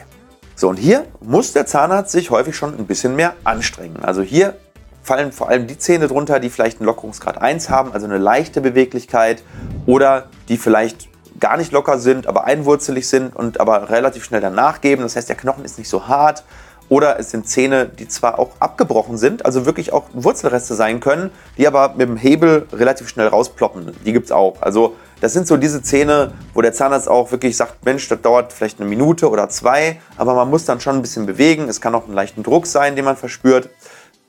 So, 0.54 0.68
und 0.70 0.76
hier 0.76 1.04
muss 1.20 1.52
der 1.52 1.66
Zahnarzt 1.66 2.12
sich 2.12 2.30
häufig 2.30 2.56
schon 2.56 2.76
ein 2.78 2.86
bisschen 2.86 3.14
mehr 3.14 3.34
anstrengen. 3.44 4.02
Also 4.02 4.22
hier 4.22 4.56
fallen 5.02 5.30
vor 5.30 5.48
allem 5.48 5.66
die 5.66 5.78
Zähne 5.78 6.08
drunter, 6.08 6.40
die 6.40 6.48
vielleicht 6.50 6.80
einen 6.80 6.86
Lockerungsgrad 6.86 7.38
1 7.40 7.68
haben, 7.68 7.92
also 7.92 8.06
eine 8.06 8.18
leichte 8.18 8.60
Beweglichkeit 8.60 9.42
oder 9.84 10.30
die 10.48 10.56
vielleicht 10.56 11.08
gar 11.38 11.56
nicht 11.56 11.72
locker 11.72 11.98
sind, 11.98 12.26
aber 12.26 12.44
einwurzelig 12.44 13.06
sind 13.08 13.36
und 13.36 13.60
aber 13.60 13.90
relativ 13.90 14.24
schnell 14.24 14.40
danach 14.40 14.80
geben. 14.80 15.02
Das 15.02 15.16
heißt, 15.16 15.28
der 15.28 15.36
Knochen 15.36 15.64
ist 15.64 15.78
nicht 15.78 15.88
so 15.88 16.08
hart. 16.08 16.44
Oder 16.88 17.18
es 17.18 17.30
sind 17.30 17.48
Zähne, 17.48 17.86
die 17.86 18.06
zwar 18.06 18.38
auch 18.38 18.50
abgebrochen 18.60 19.16
sind, 19.16 19.44
also 19.44 19.66
wirklich 19.66 19.92
auch 19.92 20.04
Wurzelreste 20.12 20.74
sein 20.74 21.00
können, 21.00 21.30
die 21.58 21.66
aber 21.66 21.94
mit 21.96 22.08
dem 22.08 22.16
Hebel 22.16 22.66
relativ 22.72 23.08
schnell 23.08 23.26
rausploppen. 23.26 23.92
Die 24.04 24.12
gibt 24.12 24.26
es 24.26 24.32
auch. 24.32 24.62
Also 24.62 24.94
das 25.20 25.32
sind 25.32 25.48
so 25.48 25.56
diese 25.56 25.82
Zähne, 25.82 26.32
wo 26.54 26.62
der 26.62 26.72
Zahnarzt 26.72 27.08
auch 27.08 27.32
wirklich 27.32 27.56
sagt, 27.56 27.84
Mensch, 27.84 28.08
das 28.08 28.20
dauert 28.20 28.52
vielleicht 28.52 28.80
eine 28.80 28.88
Minute 28.88 29.28
oder 29.30 29.48
zwei, 29.48 30.00
aber 30.16 30.34
man 30.34 30.48
muss 30.48 30.64
dann 30.64 30.80
schon 30.80 30.96
ein 30.96 31.02
bisschen 31.02 31.26
bewegen. 31.26 31.68
Es 31.68 31.80
kann 31.80 31.94
auch 31.94 32.04
einen 32.04 32.14
leichten 32.14 32.42
Druck 32.42 32.66
sein, 32.66 32.94
den 32.94 33.04
man 33.04 33.16
verspürt. 33.16 33.70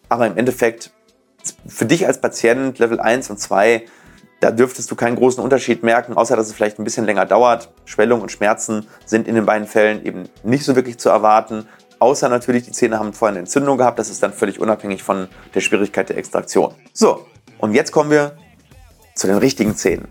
Aber 0.09 0.25
im 0.25 0.37
Endeffekt, 0.37 0.91
für 1.67 1.85
dich 1.85 2.07
als 2.07 2.19
Patient 2.19 2.79
Level 2.79 2.99
1 2.99 3.29
und 3.29 3.39
2, 3.39 3.85
da 4.39 4.51
dürftest 4.51 4.89
du 4.91 4.95
keinen 4.95 5.15
großen 5.15 5.43
Unterschied 5.43 5.83
merken, 5.83 6.13
außer 6.13 6.35
dass 6.35 6.47
es 6.47 6.53
vielleicht 6.53 6.79
ein 6.79 6.83
bisschen 6.83 7.05
länger 7.05 7.25
dauert. 7.25 7.69
Schwellung 7.85 8.21
und 8.21 8.31
Schmerzen 8.31 8.87
sind 9.05 9.27
in 9.27 9.35
den 9.35 9.45
beiden 9.45 9.67
Fällen 9.67 10.05
eben 10.05 10.29
nicht 10.43 10.63
so 10.63 10.75
wirklich 10.75 10.99
zu 10.99 11.09
erwarten. 11.09 11.67
Außer 11.99 12.29
natürlich, 12.29 12.63
die 12.63 12.71
Zähne 12.71 12.99
haben 12.99 13.13
vorher 13.13 13.33
eine 13.33 13.39
Entzündung 13.39 13.77
gehabt. 13.77 13.97
Das 13.97 14.09
ist 14.09 14.21
dann 14.21 14.33
völlig 14.33 14.59
unabhängig 14.59 15.03
von 15.03 15.27
der 15.53 15.61
Schwierigkeit 15.61 16.09
der 16.09 16.17
Extraktion. 16.17 16.75
So, 16.93 17.25
und 17.57 17.73
jetzt 17.73 17.91
kommen 17.91 18.11
wir 18.11 18.37
zu 19.15 19.27
den 19.27 19.37
richtigen 19.37 19.75
Zähnen. 19.75 20.07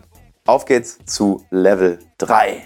Auf 0.47 0.65
geht's 0.65 0.99
zu 1.07 1.45
Level 1.51 1.99
3. 2.19 2.63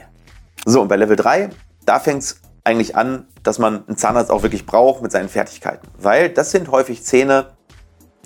So, 0.64 0.82
und 0.82 0.88
bei 0.88 0.96
Level 0.96 1.16
3, 1.16 1.50
da 1.84 2.00
fängt 2.00 2.22
es 2.22 2.40
eigentlich 2.64 2.96
an, 2.96 3.26
dass 3.42 3.58
man 3.58 3.86
einen 3.86 3.96
Zahnarzt 3.96 4.30
auch 4.30 4.42
wirklich 4.42 4.66
braucht 4.66 5.02
mit 5.02 5.12
seinen 5.12 5.28
Fertigkeiten. 5.28 5.88
Weil 5.98 6.28
das 6.30 6.50
sind 6.50 6.70
häufig 6.70 7.04
Zähne, 7.04 7.52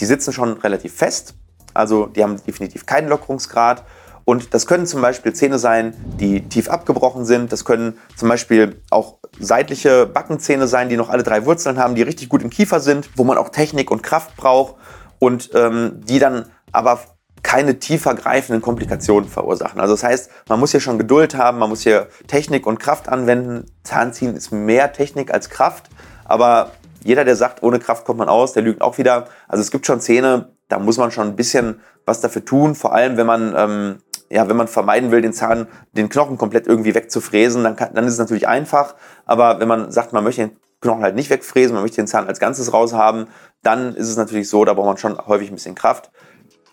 die 0.00 0.06
sitzen 0.06 0.32
schon 0.32 0.54
relativ 0.54 0.94
fest. 0.94 1.34
Also 1.72 2.06
die 2.06 2.22
haben 2.22 2.40
definitiv 2.44 2.86
keinen 2.86 3.08
Lockerungsgrad. 3.08 3.84
Und 4.24 4.54
das 4.54 4.66
können 4.66 4.86
zum 4.86 5.02
Beispiel 5.02 5.32
Zähne 5.34 5.58
sein, 5.58 5.94
die 6.18 6.48
tief 6.48 6.68
abgebrochen 6.68 7.24
sind. 7.24 7.52
Das 7.52 7.64
können 7.64 7.98
zum 8.16 8.28
Beispiel 8.28 8.80
auch 8.90 9.18
seitliche 9.40 10.06
Backenzähne 10.06 10.66
sein, 10.66 10.88
die 10.88 10.96
noch 10.96 11.10
alle 11.10 11.22
drei 11.22 11.44
Wurzeln 11.44 11.78
haben, 11.78 11.94
die 11.94 12.02
richtig 12.02 12.28
gut 12.28 12.42
im 12.42 12.50
Kiefer 12.50 12.80
sind, 12.80 13.10
wo 13.16 13.24
man 13.24 13.38
auch 13.38 13.48
Technik 13.48 13.90
und 13.90 14.02
Kraft 14.02 14.36
braucht 14.36 14.76
und 15.18 15.50
ähm, 15.54 16.00
die 16.04 16.18
dann 16.18 16.46
aber 16.72 17.00
keine 17.42 17.78
tiefer 17.78 18.14
greifenden 18.14 18.62
Komplikationen 18.62 19.28
verursachen. 19.28 19.78
Also 19.80 19.94
das 19.94 20.02
heißt, 20.02 20.30
man 20.48 20.58
muss 20.58 20.70
hier 20.70 20.80
schon 20.80 20.98
Geduld 20.98 21.34
haben, 21.34 21.58
man 21.58 21.68
muss 21.68 21.82
hier 21.82 22.08
Technik 22.26 22.66
und 22.66 22.80
Kraft 22.80 23.08
anwenden. 23.08 23.66
Zahnziehen 23.84 24.34
ist 24.34 24.50
mehr 24.50 24.92
Technik 24.92 25.32
als 25.32 25.50
Kraft, 25.50 25.90
aber 26.24 26.72
jeder, 27.04 27.24
der 27.24 27.36
sagt, 27.36 27.62
ohne 27.62 27.78
Kraft 27.78 28.06
kommt 28.06 28.18
man 28.18 28.30
aus, 28.30 28.54
der 28.54 28.62
lügt 28.62 28.80
auch 28.80 28.96
wieder. 28.96 29.26
Also 29.46 29.60
es 29.60 29.70
gibt 29.70 29.86
schon 29.86 30.00
Zähne, 30.00 30.52
da 30.68 30.78
muss 30.78 30.96
man 30.96 31.10
schon 31.10 31.28
ein 31.28 31.36
bisschen 31.36 31.80
was 32.06 32.22
dafür 32.22 32.44
tun, 32.44 32.74
vor 32.74 32.94
allem 32.94 33.18
wenn 33.18 33.26
man 33.26 33.54
ähm, 33.56 33.98
ja, 34.31 34.49
wenn 34.49 34.57
man 34.57 34.69
vermeiden 34.69 35.11
will, 35.11 35.21
den 35.21 35.33
Zahn, 35.33 35.66
den 35.93 36.09
Knochen 36.09 36.38
komplett 36.38 36.66
irgendwie 36.66 36.95
wegzufräsen, 36.95 37.62
dann, 37.62 37.76
kann, 37.76 37.95
dann 37.95 38.07
ist 38.07 38.14
es 38.14 38.19
natürlich 38.19 38.49
einfach. 38.49 38.95
Aber 39.26 39.61
wenn 39.61 39.69
man 39.69 39.90
sagt, 39.90 40.12
man 40.12 40.25
möchte 40.25 40.43
den 40.43 40.57
Knochen 40.81 41.02
halt 41.02 41.14
nicht 41.14 41.31
wegfräsen, 41.31 41.75
man 41.75 41.83
möchte 41.83 41.97
den 41.97 42.07
Zahn 42.07 42.26
als 42.26 42.40
Ganzes 42.40 42.73
raushaben, 42.73 43.28
dann 43.62 43.95
ist 43.95 44.09
es 44.09 44.16
natürlich 44.16 44.49
so, 44.49 44.64
da 44.64 44.75
braucht 44.75 44.87
man 44.87 44.97
schon 44.97 45.19
häufig 45.26 45.50
ein 45.50 45.54
bisschen 45.54 45.75
Kraft. 45.75 46.11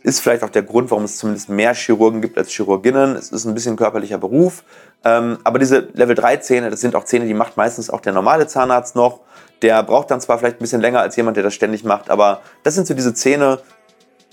Ist 0.03 0.19
vielleicht 0.19 0.43
auch 0.43 0.49
der 0.49 0.63
Grund, 0.63 0.89
warum 0.89 1.03
es 1.03 1.17
zumindest 1.17 1.49
mehr 1.49 1.75
Chirurgen 1.75 2.21
gibt 2.21 2.37
als 2.37 2.49
Chirurginnen. 2.49 3.15
Es 3.15 3.31
ist 3.31 3.45
ein 3.45 3.53
bisschen 3.53 3.75
körperlicher 3.75 4.17
Beruf. 4.17 4.63
Ähm, 5.03 5.37
aber 5.43 5.59
diese 5.59 5.89
Level 5.93 6.15
3 6.15 6.37
Zähne, 6.37 6.69
das 6.71 6.81
sind 6.81 6.95
auch 6.95 7.03
Zähne, 7.03 7.25
die 7.25 7.33
macht 7.35 7.55
meistens 7.55 7.89
auch 7.89 8.01
der 8.01 8.13
normale 8.13 8.47
Zahnarzt 8.47 8.95
noch. 8.95 9.21
Der 9.61 9.83
braucht 9.83 10.09
dann 10.09 10.19
zwar 10.19 10.39
vielleicht 10.39 10.57
ein 10.57 10.61
bisschen 10.61 10.81
länger 10.81 11.01
als 11.01 11.15
jemand, 11.15 11.37
der 11.37 11.43
das 11.43 11.53
ständig 11.53 11.83
macht, 11.83 12.09
aber 12.09 12.41
das 12.63 12.73
sind 12.73 12.87
so 12.87 12.95
diese 12.95 13.13
Zähne, 13.13 13.59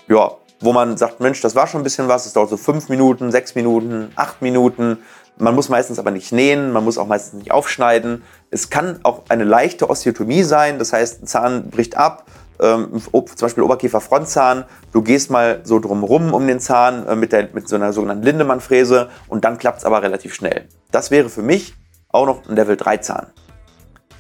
ja, 0.09 0.31
wo 0.61 0.73
man 0.73 0.97
sagt, 0.97 1.21
Mensch, 1.21 1.41
das 1.41 1.55
war 1.55 1.67
schon 1.67 1.81
ein 1.81 1.85
bisschen 1.85 2.09
was. 2.09 2.27
Es 2.27 2.33
dauert 2.33 2.51
so 2.51 2.57
fünf 2.57 2.89
Minuten, 2.89 3.31
sechs 3.31 3.55
Minuten, 3.55 4.11
acht 4.17 4.43
Minuten. 4.43 4.99
Man 5.37 5.55
muss 5.55 5.69
meistens 5.69 5.99
aber 5.99 6.11
nicht 6.11 6.33
nähen, 6.33 6.73
man 6.73 6.85
muss 6.85 6.99
auch 6.99 7.07
meistens 7.07 7.39
nicht 7.39 7.53
aufschneiden. 7.53 8.25
Es 8.51 8.71
kann 8.71 8.99
auch 9.05 9.23
eine 9.29 9.45
leichte 9.45 9.89
Osteotomie 9.89 10.43
sein, 10.43 10.79
das 10.79 10.93
heißt, 10.93 11.23
ein 11.23 11.27
Zahn 11.29 11.71
bricht 11.71 11.97
ab, 11.97 12.27
ähm, 12.61 13.01
zum 13.13 13.25
Beispiel 13.41 13.63
Oberkiefer-Frontzahn, 13.63 14.65
du 14.93 15.03
gehst 15.03 15.31
mal 15.31 15.61
so 15.63 15.79
drumrum 15.79 16.35
um 16.35 16.47
den 16.47 16.59
Zahn 16.59 17.07
äh, 17.07 17.15
mit, 17.15 17.31
der, 17.31 17.49
mit 17.53 17.69
so 17.69 17.77
einer 17.77 17.93
sogenannten 17.93 18.25
Lindemann-Fräse 18.25 19.11
und 19.29 19.45
dann 19.45 19.59
klappt 19.59 19.79
es 19.79 19.85
aber 19.85 20.03
relativ 20.03 20.35
schnell. 20.35 20.67
Das 20.91 21.13
wäre 21.13 21.29
für 21.29 21.43
mich 21.43 21.75
auch 22.09 22.27
noch 22.27 22.49
ein 22.49 22.57
Level 22.57 22.77
3 22.77 22.97
Zahn. 22.99 23.27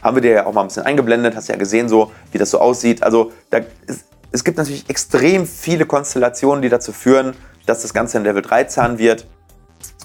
Haben 0.03 0.17
wir 0.17 0.21
dir 0.21 0.31
ja 0.31 0.47
auch 0.47 0.53
mal 0.53 0.61
ein 0.61 0.69
bisschen 0.69 0.85
eingeblendet, 0.85 1.35
hast 1.35 1.49
ja 1.49 1.57
gesehen, 1.57 1.89
so 1.89 2.13
wie 2.31 2.39
das 2.39 2.51
so 2.51 2.61
aussieht. 2.61 3.03
Also 3.03 3.33
da 3.51 3.59
ist, 3.87 4.05
es 4.31 4.45
gibt 4.45 4.59
natürlich 4.59 4.89
extrem 4.89 5.47
viele 5.47 5.87
Konstellationen, 5.87 6.63
die 6.63 6.69
dazu 6.69 6.93
führen, 6.93 7.35
dass 7.67 7.83
das 7.83 7.95
Ganze 7.95 8.19
ein 8.19 8.25
Level 8.25 8.43
3 8.43 8.65
Zahn 8.65 8.99
wird. 8.99 9.27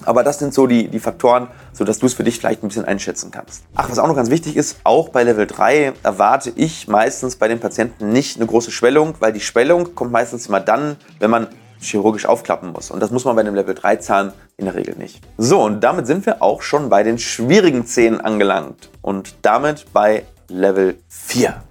Aber 0.04 0.22
das 0.22 0.38
sind 0.38 0.54
so 0.54 0.66
die, 0.66 0.88
die 0.88 1.00
Faktoren, 1.00 1.48
sodass 1.72 1.98
du 1.98 2.06
es 2.06 2.14
für 2.14 2.24
dich 2.24 2.38
vielleicht 2.38 2.62
ein 2.62 2.68
bisschen 2.68 2.84
einschätzen 2.84 3.30
kannst. 3.30 3.64
Ach, 3.74 3.90
was 3.90 3.98
auch 3.98 4.06
noch 4.06 4.16
ganz 4.16 4.30
wichtig 4.30 4.56
ist, 4.56 4.78
auch 4.84 5.08
bei 5.08 5.24
Level 5.24 5.46
3 5.46 5.94
erwarte 6.02 6.52
ich 6.54 6.88
meistens 6.88 7.36
bei 7.36 7.48
den 7.48 7.60
Patienten 7.60 8.10
nicht 8.10 8.36
eine 8.36 8.46
große 8.46 8.70
Schwellung, 8.70 9.14
weil 9.20 9.32
die 9.32 9.40
Schwellung 9.40 9.94
kommt 9.94 10.12
meistens 10.12 10.46
immer 10.46 10.60
dann, 10.60 10.96
wenn 11.18 11.30
man 11.30 11.48
chirurgisch 11.80 12.26
aufklappen 12.26 12.72
muss. 12.72 12.90
Und 12.90 13.00
das 13.00 13.10
muss 13.10 13.24
man 13.24 13.36
bei 13.36 13.42
einem 13.42 13.54
Level 13.54 13.74
3 13.74 13.96
Zahn 13.96 14.32
in 14.56 14.64
der 14.64 14.74
Regel 14.74 14.96
nicht. 14.96 15.20
So, 15.36 15.62
und 15.62 15.80
damit 15.80 16.06
sind 16.06 16.24
wir 16.24 16.42
auch 16.42 16.62
schon 16.62 16.88
bei 16.88 17.02
den 17.02 17.18
schwierigen 17.18 17.84
Zähnen 17.86 18.20
angelangt. 18.20 18.90
Und 19.02 19.34
damit 19.42 19.92
bei 19.92 20.24
Level 20.48 20.96
4. 21.08 21.62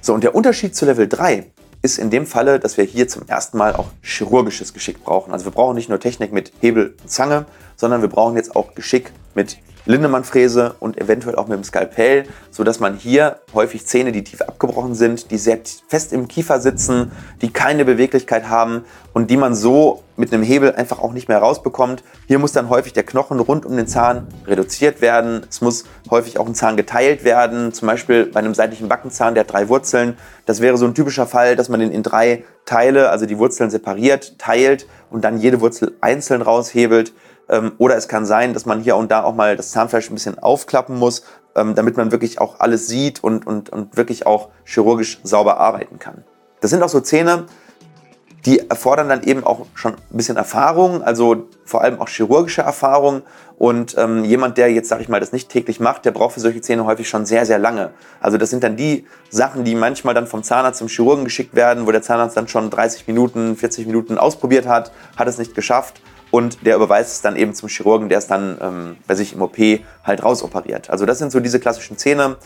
So, 0.00 0.14
und 0.14 0.24
der 0.24 0.34
Unterschied 0.34 0.74
zu 0.74 0.86
Level 0.86 1.08
3 1.08 1.50
ist 1.82 1.98
in 1.98 2.10
dem 2.10 2.26
Falle, 2.26 2.58
dass 2.58 2.76
wir 2.76 2.84
hier 2.84 3.08
zum 3.08 3.26
ersten 3.28 3.58
Mal 3.58 3.76
auch 3.76 3.90
chirurgisches 4.02 4.72
Geschick 4.72 5.04
brauchen. 5.04 5.32
Also 5.32 5.44
wir 5.44 5.52
brauchen 5.52 5.74
nicht 5.74 5.88
nur 5.88 6.00
Technik 6.00 6.32
mit 6.32 6.52
Hebel 6.60 6.94
und 7.00 7.10
Zange, 7.10 7.46
sondern 7.78 8.02
wir 8.02 8.10
brauchen 8.10 8.36
jetzt 8.36 8.54
auch 8.54 8.74
Geschick 8.74 9.12
mit 9.34 9.56
Lindemann-Fräse 9.88 10.74
und 10.80 11.00
eventuell 11.00 11.36
auch 11.36 11.48
mit 11.48 11.56
dem 11.56 11.64
Skalpell, 11.64 12.24
sodass 12.50 12.78
man 12.78 12.96
hier 12.96 13.38
häufig 13.54 13.86
Zähne, 13.86 14.12
die 14.12 14.22
tief 14.22 14.42
abgebrochen 14.42 14.94
sind, 14.94 15.30
die 15.30 15.38
sehr 15.38 15.58
fest 15.88 16.12
im 16.12 16.28
Kiefer 16.28 16.60
sitzen, 16.60 17.10
die 17.40 17.50
keine 17.50 17.86
Beweglichkeit 17.86 18.50
haben 18.50 18.84
und 19.14 19.30
die 19.30 19.38
man 19.38 19.54
so 19.54 20.02
mit 20.16 20.32
einem 20.32 20.42
Hebel 20.42 20.74
einfach 20.74 20.98
auch 20.98 21.12
nicht 21.12 21.28
mehr 21.28 21.38
rausbekommt. 21.38 22.04
Hier 22.26 22.38
muss 22.38 22.52
dann 22.52 22.68
häufig 22.68 22.92
der 22.92 23.04
Knochen 23.04 23.40
rund 23.40 23.64
um 23.64 23.76
den 23.76 23.86
Zahn 23.86 24.26
reduziert 24.46 25.00
werden. 25.00 25.46
Es 25.48 25.62
muss 25.62 25.84
häufig 26.10 26.38
auch 26.38 26.46
ein 26.46 26.54
Zahn 26.54 26.76
geteilt 26.76 27.24
werden, 27.24 27.72
zum 27.72 27.88
Beispiel 27.88 28.26
bei 28.26 28.40
einem 28.40 28.52
seitlichen 28.52 28.88
Backenzahn, 28.88 29.34
der 29.34 29.44
hat 29.44 29.52
drei 29.52 29.70
Wurzeln. 29.70 30.18
Das 30.44 30.60
wäre 30.60 30.76
so 30.76 30.84
ein 30.84 30.94
typischer 30.94 31.26
Fall, 31.26 31.56
dass 31.56 31.70
man 31.70 31.80
den 31.80 31.92
in 31.92 32.02
drei 32.02 32.44
Teile, 32.66 33.08
also 33.08 33.24
die 33.24 33.38
Wurzeln 33.38 33.70
separiert, 33.70 34.38
teilt 34.38 34.86
und 35.08 35.24
dann 35.24 35.38
jede 35.38 35.62
Wurzel 35.62 35.96
einzeln 36.02 36.42
raushebelt. 36.42 37.14
Ähm, 37.48 37.72
oder 37.78 37.96
es 37.96 38.08
kann 38.08 38.26
sein, 38.26 38.54
dass 38.54 38.66
man 38.66 38.80
hier 38.80 38.96
und 38.96 39.10
da 39.10 39.22
auch 39.24 39.34
mal 39.34 39.56
das 39.56 39.70
Zahnfleisch 39.70 40.10
ein 40.10 40.14
bisschen 40.14 40.38
aufklappen 40.38 40.96
muss, 40.96 41.22
ähm, 41.54 41.74
damit 41.74 41.96
man 41.96 42.12
wirklich 42.12 42.40
auch 42.40 42.60
alles 42.60 42.88
sieht 42.88 43.22
und, 43.22 43.46
und, 43.46 43.70
und 43.70 43.96
wirklich 43.96 44.26
auch 44.26 44.48
chirurgisch 44.64 45.20
sauber 45.22 45.58
arbeiten 45.58 45.98
kann. 45.98 46.24
Das 46.60 46.70
sind 46.70 46.82
auch 46.82 46.88
so 46.88 47.00
Zähne, 47.00 47.46
die 48.44 48.70
erfordern 48.70 49.08
dann 49.08 49.22
eben 49.24 49.44
auch 49.44 49.66
schon 49.74 49.94
ein 49.94 50.16
bisschen 50.16 50.36
Erfahrung, 50.36 51.02
also 51.02 51.48
vor 51.64 51.82
allem 51.82 52.00
auch 52.00 52.08
chirurgische 52.08 52.62
Erfahrung. 52.62 53.22
Und 53.58 53.96
ähm, 53.98 54.24
jemand, 54.24 54.56
der 54.56 54.72
jetzt, 54.72 54.88
sag 54.88 55.00
ich 55.00 55.08
mal, 55.08 55.18
das 55.18 55.32
nicht 55.32 55.48
täglich 55.48 55.80
macht, 55.80 56.04
der 56.04 56.12
braucht 56.12 56.34
für 56.34 56.40
solche 56.40 56.60
Zähne 56.60 56.84
häufig 56.84 57.08
schon 57.08 57.26
sehr, 57.26 57.44
sehr 57.44 57.58
lange. 57.58 57.90
Also 58.20 58.38
das 58.38 58.50
sind 58.50 58.62
dann 58.62 58.76
die 58.76 59.06
Sachen, 59.30 59.64
die 59.64 59.74
manchmal 59.74 60.14
dann 60.14 60.28
vom 60.28 60.44
Zahnarzt 60.44 60.78
zum 60.78 60.86
Chirurgen 60.86 61.24
geschickt 61.24 61.56
werden, 61.56 61.86
wo 61.86 61.90
der 61.90 62.02
Zahnarzt 62.02 62.36
dann 62.36 62.46
schon 62.46 62.70
30 62.70 63.08
Minuten, 63.08 63.56
40 63.56 63.86
Minuten 63.86 64.16
ausprobiert 64.16 64.66
hat, 64.68 64.92
hat 65.16 65.26
es 65.26 65.38
nicht 65.38 65.56
geschafft 65.56 66.00
und 66.30 66.66
der 66.66 66.76
überweist 66.76 67.12
es 67.12 67.22
dann 67.22 67.36
eben 67.36 67.54
zum 67.54 67.68
Chirurgen, 67.68 68.08
der 68.08 68.18
es 68.18 68.26
dann 68.26 68.58
ähm, 68.60 68.96
bei 69.06 69.14
sich 69.14 69.34
im 69.34 69.42
OP 69.42 69.56
halt 70.04 70.22
rausoperiert. 70.22 70.90
Also 70.90 71.06
das 71.06 71.18
sind 71.18 71.32
so 71.32 71.40
diese 71.40 71.60
klassischen 71.60 71.96
Zähne. 71.96 72.36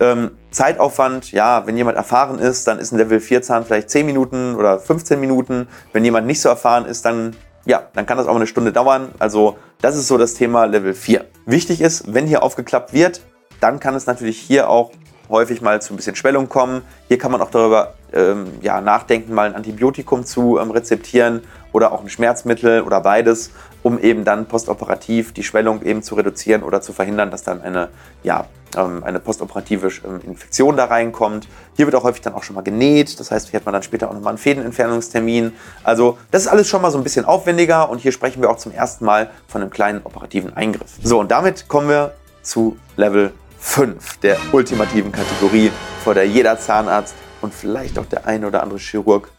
Ähm, 0.00 0.32
Zeitaufwand, 0.50 1.32
ja, 1.32 1.66
wenn 1.66 1.76
jemand 1.76 1.96
erfahren 1.96 2.38
ist, 2.38 2.66
dann 2.66 2.78
ist 2.78 2.92
ein 2.92 2.98
Level 2.98 3.20
4 3.20 3.42
Zahn 3.42 3.64
vielleicht 3.64 3.90
10 3.90 4.06
Minuten 4.06 4.54
oder 4.54 4.78
15 4.78 5.20
Minuten. 5.20 5.68
Wenn 5.92 6.04
jemand 6.04 6.26
nicht 6.26 6.40
so 6.40 6.48
erfahren 6.48 6.86
ist, 6.86 7.04
dann 7.04 7.36
ja, 7.64 7.82
dann 7.94 8.06
kann 8.06 8.16
das 8.18 8.26
auch 8.26 8.32
mal 8.32 8.38
eine 8.38 8.46
Stunde 8.46 8.72
dauern. 8.72 9.10
Also 9.18 9.56
das 9.80 9.96
ist 9.96 10.08
so 10.08 10.18
das 10.18 10.34
Thema 10.34 10.64
Level 10.64 10.94
4. 10.94 11.24
Wichtig 11.46 11.80
ist, 11.80 12.12
wenn 12.12 12.26
hier 12.26 12.42
aufgeklappt 12.42 12.92
wird, 12.92 13.20
dann 13.60 13.78
kann 13.78 13.94
es 13.94 14.06
natürlich 14.06 14.38
hier 14.38 14.68
auch 14.68 14.90
häufig 15.28 15.62
mal 15.62 15.80
zu 15.80 15.94
ein 15.94 15.96
bisschen 15.96 16.16
Schwellung 16.16 16.48
kommen. 16.48 16.82
Hier 17.08 17.18
kann 17.18 17.30
man 17.30 17.40
auch 17.40 17.50
darüber 17.50 17.94
ähm, 18.12 18.46
ja, 18.60 18.80
nachdenken, 18.80 19.32
mal 19.34 19.46
ein 19.46 19.54
Antibiotikum 19.54 20.24
zu 20.24 20.58
ähm, 20.58 20.70
rezeptieren 20.70 21.42
oder 21.72 21.92
auch 21.92 22.02
ein 22.02 22.08
Schmerzmittel 22.08 22.82
oder 22.82 23.00
beides, 23.00 23.50
um 23.82 23.98
eben 23.98 24.24
dann 24.24 24.46
postoperativ 24.46 25.32
die 25.32 25.42
Schwellung 25.42 25.82
eben 25.82 26.02
zu 26.02 26.14
reduzieren 26.14 26.62
oder 26.62 26.80
zu 26.80 26.92
verhindern, 26.92 27.30
dass 27.30 27.42
dann 27.42 27.60
eine, 27.60 27.88
ja, 28.22 28.46
ähm, 28.76 29.02
eine 29.04 29.18
postoperative 29.18 29.88
ähm, 30.04 30.20
Infektion 30.26 30.76
da 30.76 30.86
reinkommt. 30.86 31.48
Hier 31.76 31.86
wird 31.86 31.94
auch 31.94 32.04
häufig 32.04 32.22
dann 32.22 32.34
auch 32.34 32.42
schon 32.42 32.54
mal 32.54 32.62
genäht, 32.62 33.18
das 33.18 33.30
heißt, 33.30 33.50
hier 33.50 33.58
hat 33.58 33.66
man 33.66 33.72
dann 33.72 33.82
später 33.82 34.08
auch 34.08 34.14
nochmal 34.14 34.30
einen 34.30 34.38
Fädenentfernungstermin. 34.38 35.52
Also 35.82 36.18
das 36.30 36.42
ist 36.42 36.48
alles 36.48 36.68
schon 36.68 36.82
mal 36.82 36.90
so 36.90 36.98
ein 36.98 37.04
bisschen 37.04 37.24
aufwendiger 37.24 37.90
und 37.90 37.98
hier 37.98 38.12
sprechen 38.12 38.42
wir 38.42 38.50
auch 38.50 38.58
zum 38.58 38.72
ersten 38.72 39.04
Mal 39.04 39.30
von 39.48 39.62
einem 39.62 39.70
kleinen 39.70 40.02
operativen 40.04 40.56
Eingriff. 40.56 40.92
So, 41.02 41.20
und 41.20 41.30
damit 41.30 41.68
kommen 41.68 41.88
wir 41.88 42.14
zu 42.42 42.76
Level 42.96 43.32
5 43.58 44.18
der 44.18 44.38
ultimativen 44.50 45.12
Kategorie, 45.12 45.70
vor 46.02 46.14
der 46.14 46.26
jeder 46.26 46.58
Zahnarzt 46.58 47.14
und 47.40 47.54
vielleicht 47.54 47.98
auch 47.98 48.06
der 48.06 48.26
eine 48.26 48.46
oder 48.48 48.62
andere 48.62 48.78
Chirurg 48.78 49.30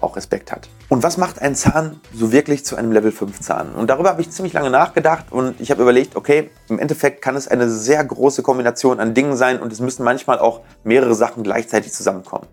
auch 0.00 0.16
Respekt 0.16 0.52
hat. 0.52 0.68
Und 0.90 1.04
was 1.04 1.16
macht 1.16 1.40
ein 1.40 1.54
Zahn 1.54 2.00
so 2.12 2.32
wirklich 2.32 2.64
zu 2.64 2.74
einem 2.74 2.90
Level 2.90 3.12
5 3.12 3.38
Zahn? 3.38 3.76
Und 3.76 3.88
darüber 3.90 4.08
habe 4.08 4.22
ich 4.22 4.30
ziemlich 4.32 4.54
lange 4.54 4.70
nachgedacht 4.70 5.26
und 5.30 5.60
ich 5.60 5.70
habe 5.70 5.82
überlegt, 5.82 6.16
okay, 6.16 6.50
im 6.68 6.80
Endeffekt 6.80 7.22
kann 7.22 7.36
es 7.36 7.46
eine 7.46 7.70
sehr 7.70 8.04
große 8.04 8.42
Kombination 8.42 8.98
an 8.98 9.14
Dingen 9.14 9.36
sein 9.36 9.60
und 9.60 9.72
es 9.72 9.78
müssen 9.78 10.02
manchmal 10.02 10.40
auch 10.40 10.62
mehrere 10.82 11.14
Sachen 11.14 11.44
gleichzeitig 11.44 11.92
zusammenkommen. 11.92 12.48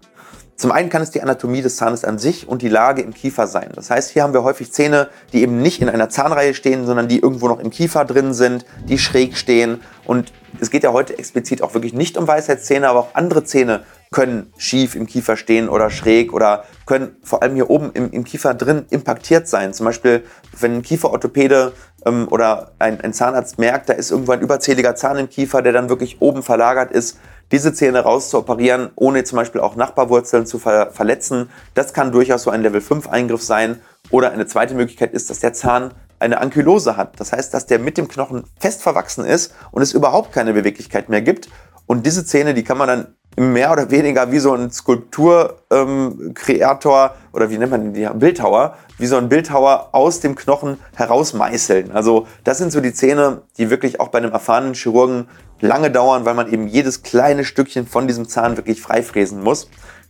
Zum 0.56 0.72
einen 0.72 0.89
kann 0.89 1.01
es 1.01 1.10
die 1.10 1.24
Anatomie 1.24 1.63
des 1.63 1.77
Zahnes 1.77 2.06
an 2.06 2.20
sich 2.20 2.48
und 2.48 2.62
die 2.62 2.70
Lage 2.70 3.01
im 3.01 3.12
Kiefer 3.12 3.48
sein. 3.48 3.72
Das 3.74 3.89
heißt, 3.89 4.12
hier 4.12 4.22
haben 4.22 4.34
wir 4.34 4.44
häufig 4.44 4.72
Zähne, 4.72 5.10
die 5.34 5.41
eben 5.41 5.60
nicht 5.60 5.82
in 5.82 5.89
einer 5.89 6.10
Zahnreihe 6.10 6.53
stehen, 6.53 6.86
sondern 6.86 7.08
die 7.08 7.20
irgendwo 7.20 7.48
noch 7.48 7.60
im 7.60 7.72
Kiefer 7.72 8.06
drin 8.06 8.36
sind, 8.36 8.65
die 8.88 9.00
schräg 9.00 9.36
stehen. 9.36 9.82
Und 10.06 10.32
es 10.60 10.70
geht 10.70 10.84
ja 10.84 10.94
heute 10.94 11.17
explizit 11.17 11.63
auch 11.63 11.74
wirklich 11.74 11.94
nicht 11.94 12.17
um 12.17 12.27
Weisheitszähne, 12.27 12.88
aber 12.88 13.00
auch 13.00 13.15
andere 13.15 13.44
Zähne 13.44 13.84
können 14.11 14.51
schief 14.57 14.95
im 14.95 15.05
Kiefer 15.05 15.37
stehen 15.37 15.69
oder 15.69 15.89
schräg 15.89 16.33
oder 16.33 16.63
können 16.85 17.17
vor 17.23 17.43
allem 17.43 17.55
hier 17.55 17.69
oben 17.69 17.91
im, 17.93 18.11
im 18.11 18.23
Kiefer 18.23 18.53
drin 18.53 18.85
impactiert 18.89 19.47
sein. 19.47 19.73
Zum 19.73 19.85
Beispiel, 19.85 20.23
wenn 20.59 20.75
ein 20.75 20.81
Kieferorthopäde 20.81 21.73
ähm, 22.05 22.27
oder 22.29 22.71
ein, 22.79 23.01
ein 23.01 23.13
Zahnarzt 23.13 23.59
merkt, 23.59 23.89
da 23.89 23.93
ist 23.93 24.11
irgendwo 24.11 24.31
ein 24.31 24.41
überzähliger 24.41 24.95
Zahn 24.95 25.17
im 25.17 25.29
Kiefer, 25.29 25.61
der 25.61 25.73
dann 25.73 25.89
wirklich 25.89 26.21
oben 26.21 26.43
verlagert 26.43 26.91
ist, 26.91 27.19
diese 27.51 27.73
Zähne 27.73 27.99
rauszuoperieren, 27.99 28.91
ohne 28.95 29.23
zum 29.23 29.37
Beispiel 29.37 29.61
auch 29.61 29.75
Nachbarwurzeln 29.75 30.45
zu 30.45 30.59
ver 30.59 30.91
verletzen, 30.91 31.49
das 31.73 31.93
kann 31.93 32.11
durchaus 32.11 32.43
so 32.43 32.51
ein 32.51 32.61
Level 32.61 32.81
5 32.81 33.07
Eingriff 33.07 33.43
sein. 33.43 33.81
Oder 34.09 34.31
eine 34.31 34.47
zweite 34.47 34.73
Möglichkeit 34.73 35.13
ist, 35.13 35.29
dass 35.29 35.39
der 35.39 35.53
Zahn 35.53 35.93
eine 36.19 36.39
Ankylose 36.39 36.97
hat. 36.97 37.19
Das 37.19 37.33
heißt, 37.33 37.53
dass 37.53 37.65
der 37.65 37.79
mit 37.79 37.97
dem 37.97 38.07
Knochen 38.07 38.45
fest 38.59 38.81
verwachsen 38.81 39.25
ist 39.25 39.53
und 39.71 39.81
es 39.81 39.93
überhaupt 39.93 40.31
keine 40.31 40.53
Beweglichkeit 40.53 41.09
mehr 41.09 41.21
gibt. 41.21 41.49
Und 41.85 42.05
diese 42.05 42.25
Zähne, 42.25 42.53
die 42.53 42.63
kann 42.63 42.77
man 42.77 42.87
dann 42.87 43.16
mehr 43.39 43.72
oder 43.72 43.91
weniger 43.91 44.32
wie 44.32 44.39
so 44.39 44.53
ein 44.53 44.72
Skulpturkreator 44.72 47.06
ähm, 47.06 47.12
oder 47.34 47.51
wie 47.51 47.60
nennt 47.60 47.72
man 47.72 47.94
den, 47.94 48.20
Bildhauer, 48.20 48.75
wie 48.98 49.06
so 49.06 49.15
ein 49.15 49.29
Bildhauer 49.29 49.89
aus 49.91 50.22
dem 50.22 50.34
Knochen 50.36 50.79
herausmeißeln. 50.96 51.91
Also 51.91 52.25
das 52.44 52.58
sind 52.58 52.72
so 52.72 52.82
die 52.82 52.94
Zähne, 52.94 53.44
die 53.58 53.70
wirklich 53.70 54.00
auch 54.00 54.08
bei 54.08 54.17
einem 54.17 54.32
erfahrenen 54.32 54.74
Chirurgen 54.74 55.27
lange 55.62 55.91
dauern, 55.91 56.25
weil 56.25 56.34
man 56.34 56.51
eben 56.51 56.67
jedes 56.67 57.03
kleine 57.03 57.46
Stückchen 57.46 57.86
von 57.86 58.08
diesem 58.08 58.27
Zahn 58.27 58.58
wirklich 58.58 58.82
freifräsen 58.82 59.44
muss. 59.44 59.70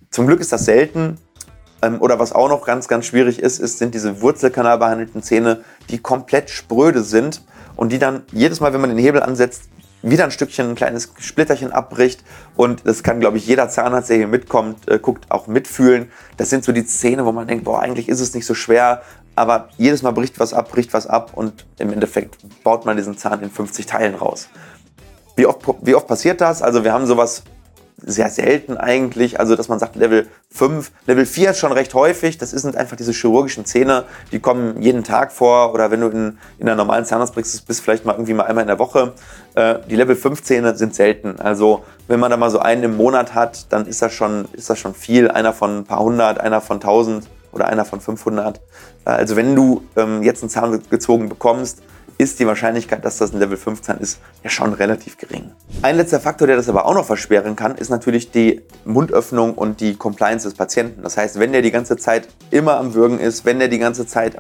Zum 0.10 0.26
Glück 0.26 0.40
ist 0.40 0.54
das 0.54 0.64
selten. 0.64 1.18
Ähm, 1.82 2.02
oder 2.02 2.20
was 2.20 2.32
auch 2.32 2.48
noch 2.48 2.66
ganz, 2.66 2.88
ganz 2.88 3.06
schwierig 3.06 3.40
ist, 3.40 3.60
ist, 3.60 3.78
sind 3.78 3.94
diese 3.94 4.22
wurzelkanalbehandelten 4.22 5.22
Zähne, 5.22 5.66
die 5.90 5.98
komplett 6.00 6.50
spröde 6.50 7.04
sind 7.04 7.44
und 7.76 7.92
die 7.92 8.00
dann 8.00 8.24
jedes 8.32 8.62
Mal, 8.62 8.72
wenn 8.74 8.82
man 8.82 8.90
den 8.90 9.00
Hebel 9.00 9.22
ansetzt, 9.22 9.64
wieder 10.10 10.24
ein 10.24 10.32
Stückchen, 10.32 10.70
ein 10.70 10.76
kleines 10.76 11.14
Splitterchen 11.20 11.72
abbricht. 11.72 12.24
Und 12.56 12.86
das 12.86 13.04
kann, 13.04 13.20
glaube 13.20 13.38
ich, 13.38 13.48
jeder 13.48 13.70
Zahnarzt, 13.70 14.10
der 14.10 14.18
hier 14.18 14.28
mitkommt, 14.28 14.88
äh, 14.90 15.00
guckt, 15.00 15.26
auch 15.30 15.48
mitfühlen. 15.48 16.12
Das 16.38 16.50
sind 16.50 16.64
so 16.64 16.72
die 16.72 16.86
Zähne, 16.86 17.26
wo 17.26 17.32
man 17.32 17.48
denkt, 17.48 17.66
boah, 17.66 17.82
eigentlich 17.82 18.10
ist 18.10 18.20
es 18.20 18.34
nicht 18.34 18.46
so 18.46 18.54
schwer. 18.54 19.02
Aber 19.36 19.70
jedes 19.78 20.02
Mal 20.02 20.12
bricht 20.12 20.40
was 20.40 20.54
ab, 20.54 20.72
bricht 20.72 20.94
was 20.94 21.06
ab 21.06 21.32
und 21.36 21.66
im 21.78 21.94
Endeffekt 21.94 22.38
baut 22.64 22.86
man 22.86 22.98
diesen 22.98 23.18
Zahn 23.18 23.44
in 23.44 23.52
50 23.52 23.86
Teilen 23.86 24.16
raus. 24.16 24.50
Wie 25.36 25.46
oft, 25.46 25.62
wie 25.84 25.94
oft 25.94 26.08
passiert 26.08 26.42
das? 26.42 26.64
Also 26.64 26.84
wir 26.84 26.92
haben 26.92 27.06
sowas 27.06 27.44
sehr 28.00 28.30
selten 28.30 28.78
eigentlich. 28.78 29.40
Also, 29.40 29.56
dass 29.56 29.70
man 29.70 29.80
sagt 29.80 29.96
Level 29.96 30.28
5, 30.52 30.92
Level 31.08 31.26
4 31.26 31.52
ist 31.52 31.60
schon 31.60 31.72
recht 31.72 31.94
häufig. 31.94 32.38
Das 32.38 32.52
sind 32.52 32.76
einfach 32.76 32.96
diese 32.96 33.12
chirurgischen 33.12 33.66
Zähne, 33.66 34.04
die 34.32 34.40
kommen 34.40 34.82
jeden 34.82 35.04
Tag 35.04 35.32
vor. 35.32 35.74
Oder 35.74 35.90
wenn 35.90 36.02
du 36.02 36.08
in, 36.08 36.38
in 36.60 36.68
einer 36.68 36.76
normalen 36.76 37.06
Zahnarztpraxis 37.06 37.62
bist, 37.62 37.82
vielleicht 37.82 38.06
mal 38.06 38.14
irgendwie 38.14 38.36
mal 38.36 38.44
einmal 38.44 38.64
in 38.64 38.68
der 38.68 38.80
Woche. 38.80 39.14
Äh, 39.56 39.80
die 39.90 39.96
Level 39.96 40.16
5 40.16 40.44
Zähne 40.44 40.76
sind 40.76 40.94
selten. 40.94 41.40
Also, 41.40 41.84
wenn 42.08 42.20
man 42.20 42.30
da 42.30 42.38
mal 42.38 42.52
so 42.52 42.60
einen 42.60 42.84
im 42.84 42.98
Monat 42.98 43.34
hat, 43.34 43.72
dann 43.74 43.88
ist 43.88 44.02
das 44.02 44.14
schon, 44.14 44.48
ist 44.54 44.70
das 44.70 44.78
schon 44.78 44.94
viel. 44.94 45.30
Einer 45.32 45.54
von 45.54 45.80
ein 45.80 45.84
paar 45.86 46.00
hundert, 46.00 46.40
einer 46.40 46.62
von 46.62 46.80
tausend 46.80 47.28
oder 47.52 47.68
einer 47.68 47.84
von 47.84 48.00
500. 48.00 48.58
Äh, 49.06 49.10
also, 49.10 49.36
wenn 49.36 49.56
du 49.56 49.84
ähm, 49.96 50.22
jetzt 50.22 50.44
einen 50.44 50.52
Zahn 50.52 50.84
gezogen 50.92 51.30
bekommst, 51.30 51.82
ist 52.18 52.40
die 52.40 52.48
Wahrscheinlichkeit, 52.48 53.06
dass 53.06 53.18
das 53.18 53.34
ein 53.34 53.40
Level 53.40 53.58
15 53.58 53.98
ist, 53.98 54.20
ja 54.44 54.50
schon 54.50 54.74
relativ 54.74 55.18
gering. 55.18 55.52
Ein 55.82 55.98
letzter 55.98 56.20
Faktor, 56.20 56.48
der 56.48 56.56
das 56.56 56.68
aber 56.68 56.86
auch 56.86 56.94
noch 56.94 57.06
versperren 57.06 57.56
kann, 57.56 57.76
ist 57.76 57.90
natürlich 57.90 58.32
die 58.32 58.62
Mundöffnung 58.86 59.54
und 59.54 59.82
die 59.82 59.96
Compliance 59.96 60.48
des 60.48 60.58
Patienten. 60.58 61.04
Das 61.04 61.18
heißt, 61.18 61.40
wenn 61.40 61.52
der 61.52 61.62
die 61.62 61.72
ganze 61.72 61.98
Zeit 61.98 62.28
immer 62.50 62.78
am 62.78 62.94
Würgen 62.94 63.20
ist, 63.20 63.46
wenn 63.46 63.60
der 63.60 63.68
die 63.68 63.80
ganze 63.80 64.08
Zeit 64.08 64.36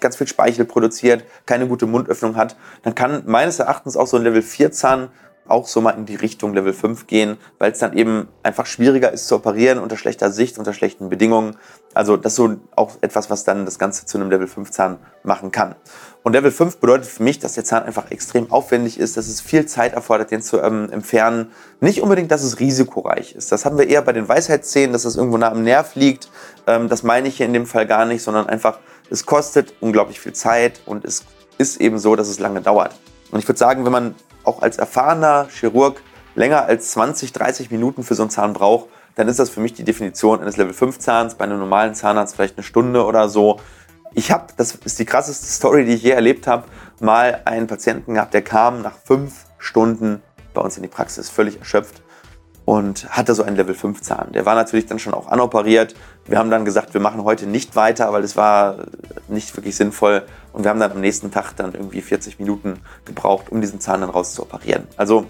ganz 0.00 0.16
viel 0.16 0.28
Speichel 0.28 0.64
produziert, 0.64 1.24
keine 1.46 1.66
gute 1.66 1.86
Mundöffnung 1.86 2.36
hat, 2.36 2.56
dann 2.82 2.94
kann 2.94 3.22
meines 3.26 3.58
Erachtens 3.58 3.96
auch 3.96 4.06
so 4.06 4.16
ein 4.16 4.22
Level 4.22 4.42
4 4.42 4.70
Zahn 4.72 5.08
auch 5.48 5.66
so 5.66 5.80
mal 5.80 5.92
in 5.92 6.06
die 6.06 6.14
Richtung 6.14 6.54
Level 6.54 6.72
5 6.72 7.06
gehen, 7.06 7.36
weil 7.58 7.72
es 7.72 7.78
dann 7.78 7.96
eben 7.96 8.28
einfach 8.42 8.66
schwieriger 8.66 9.12
ist 9.12 9.28
zu 9.28 9.36
operieren 9.36 9.78
unter 9.78 9.96
schlechter 9.96 10.30
Sicht, 10.30 10.58
unter 10.58 10.72
schlechten 10.72 11.08
Bedingungen. 11.08 11.56
Also 11.94 12.16
das 12.16 12.32
ist 12.32 12.36
so 12.36 12.56
auch 12.74 12.96
etwas, 13.00 13.30
was 13.30 13.44
dann 13.44 13.64
das 13.64 13.78
Ganze 13.78 14.06
zu 14.06 14.18
einem 14.18 14.30
Level 14.30 14.46
5 14.46 14.70
Zahn 14.70 14.98
machen 15.22 15.50
kann. 15.50 15.74
Und 16.22 16.32
Level 16.32 16.50
5 16.50 16.78
bedeutet 16.78 17.06
für 17.06 17.22
mich, 17.22 17.38
dass 17.38 17.54
der 17.54 17.64
Zahn 17.64 17.84
einfach 17.84 18.10
extrem 18.10 18.50
aufwendig 18.50 18.98
ist, 18.98 19.16
dass 19.16 19.28
es 19.28 19.40
viel 19.40 19.66
Zeit 19.66 19.94
erfordert, 19.94 20.30
den 20.32 20.42
zu 20.42 20.60
ähm, 20.60 20.90
entfernen. 20.90 21.52
Nicht 21.80 22.02
unbedingt, 22.02 22.30
dass 22.32 22.42
es 22.42 22.58
risikoreich 22.58 23.34
ist. 23.34 23.52
Das 23.52 23.64
haben 23.64 23.78
wir 23.78 23.88
eher 23.88 24.02
bei 24.02 24.12
den 24.12 24.28
Weisheitszähnen, 24.28 24.92
dass 24.92 25.04
das 25.04 25.16
irgendwo 25.16 25.38
nah 25.38 25.52
am 25.52 25.62
Nerv 25.62 25.94
liegt. 25.94 26.28
Ähm, 26.66 26.88
das 26.88 27.02
meine 27.02 27.28
ich 27.28 27.36
hier 27.36 27.46
in 27.46 27.52
dem 27.52 27.66
Fall 27.66 27.86
gar 27.86 28.06
nicht, 28.06 28.22
sondern 28.22 28.48
einfach, 28.48 28.80
es 29.08 29.24
kostet 29.24 29.74
unglaublich 29.80 30.18
viel 30.18 30.32
Zeit 30.32 30.80
und 30.84 31.04
es 31.04 31.24
ist 31.58 31.80
eben 31.80 31.98
so, 31.98 32.16
dass 32.16 32.28
es 32.28 32.40
lange 32.40 32.60
dauert. 32.60 32.98
Und 33.30 33.38
ich 33.38 33.48
würde 33.48 33.58
sagen, 33.58 33.84
wenn 33.84 33.92
man 33.92 34.14
auch 34.46 34.62
als 34.62 34.78
erfahrener 34.78 35.48
Chirurg 35.50 36.00
länger 36.34 36.66
als 36.66 36.92
20, 36.92 37.32
30 37.32 37.70
Minuten 37.70 38.02
für 38.02 38.14
so 38.14 38.22
einen 38.22 38.30
Zahn 38.30 38.52
braucht, 38.52 38.88
dann 39.14 39.28
ist 39.28 39.38
das 39.38 39.48
für 39.50 39.60
mich 39.60 39.72
die 39.72 39.84
Definition 39.84 40.40
eines 40.40 40.56
Level 40.56 40.74
5 40.74 40.98
Zahns. 40.98 41.34
Bei 41.34 41.44
einem 41.44 41.58
normalen 41.58 41.94
Zahnarzt 41.94 42.34
vielleicht 42.34 42.56
eine 42.56 42.64
Stunde 42.64 43.04
oder 43.04 43.28
so. 43.28 43.58
Ich 44.12 44.30
habe, 44.30 44.46
das 44.56 44.74
ist 44.74 44.98
die 44.98 45.06
krasseste 45.06 45.46
Story, 45.46 45.84
die 45.84 45.94
ich 45.94 46.02
je 46.02 46.10
erlebt 46.10 46.46
habe, 46.46 46.64
mal 47.00 47.42
einen 47.44 47.66
Patienten 47.66 48.14
gehabt, 48.14 48.34
der 48.34 48.42
kam 48.42 48.82
nach 48.82 48.96
fünf 49.04 49.44
Stunden 49.58 50.22
bei 50.54 50.60
uns 50.60 50.76
in 50.76 50.82
die 50.82 50.88
Praxis, 50.88 51.28
völlig 51.28 51.58
erschöpft 51.58 52.02
und 52.66 53.08
hatte 53.08 53.34
so 53.34 53.44
einen 53.44 53.56
Level 53.56 53.74
5 53.74 54.02
Zahn. 54.02 54.32
Der 54.32 54.44
war 54.44 54.54
natürlich 54.54 54.84
dann 54.84 54.98
schon 54.98 55.14
auch 55.14 55.28
anoperiert. 55.28 55.94
Wir 56.26 56.36
haben 56.38 56.50
dann 56.50 56.66
gesagt, 56.66 56.92
wir 56.92 57.00
machen 57.00 57.24
heute 57.24 57.46
nicht 57.46 57.76
weiter, 57.76 58.12
weil 58.12 58.24
es 58.24 58.36
war 58.36 58.76
nicht 59.28 59.56
wirklich 59.56 59.76
sinnvoll. 59.76 60.24
Und 60.52 60.64
wir 60.64 60.70
haben 60.70 60.80
dann 60.80 60.92
am 60.92 61.00
nächsten 61.00 61.30
Tag 61.30 61.54
dann 61.56 61.72
irgendwie 61.72 62.02
40 62.02 62.38
Minuten 62.38 62.80
gebraucht, 63.04 63.46
um 63.50 63.60
diesen 63.60 63.80
Zahn 63.80 64.00
dann 64.00 64.10
rauszuoperieren. 64.10 64.82
Also 64.96 65.26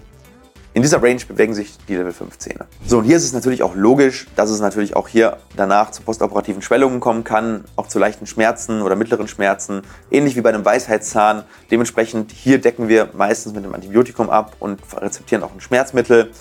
in 0.73 0.81
dieser 0.81 1.01
Range 1.01 1.21
bewegen 1.27 1.53
sich 1.53 1.75
die 1.87 1.95
Level 1.95 2.11
5 2.11 2.37
Zähne. 2.39 2.65
So, 2.85 2.99
und 2.99 3.03
hier 3.03 3.17
ist 3.17 3.23
es 3.23 3.33
natürlich 3.33 3.61
auch 3.61 3.75
logisch, 3.75 4.27
dass 4.35 4.49
es 4.49 4.59
natürlich 4.59 4.95
auch 4.95 5.07
hier 5.07 5.37
danach 5.55 5.91
zu 5.91 6.01
postoperativen 6.01 6.61
Schwellungen 6.61 6.99
kommen 6.99 7.23
kann, 7.23 7.65
auch 7.75 7.87
zu 7.87 7.99
leichten 7.99 8.25
Schmerzen 8.25 8.81
oder 8.81 8.95
mittleren 8.95 9.27
Schmerzen, 9.27 9.81
ähnlich 10.11 10.35
wie 10.35 10.41
bei 10.41 10.49
einem 10.49 10.65
Weisheitszahn. 10.65 11.43
Dementsprechend 11.69 12.31
hier 12.31 12.59
decken 12.59 12.87
wir 12.89 13.09
meistens 13.13 13.53
mit 13.53 13.63
einem 13.63 13.75
Antibiotikum 13.75 14.29
ab 14.29 14.55
und 14.59 14.79
rezeptieren 14.95 15.43
auch 15.43 15.53
ein 15.53 15.61
Schmerzmittel. 15.61 16.31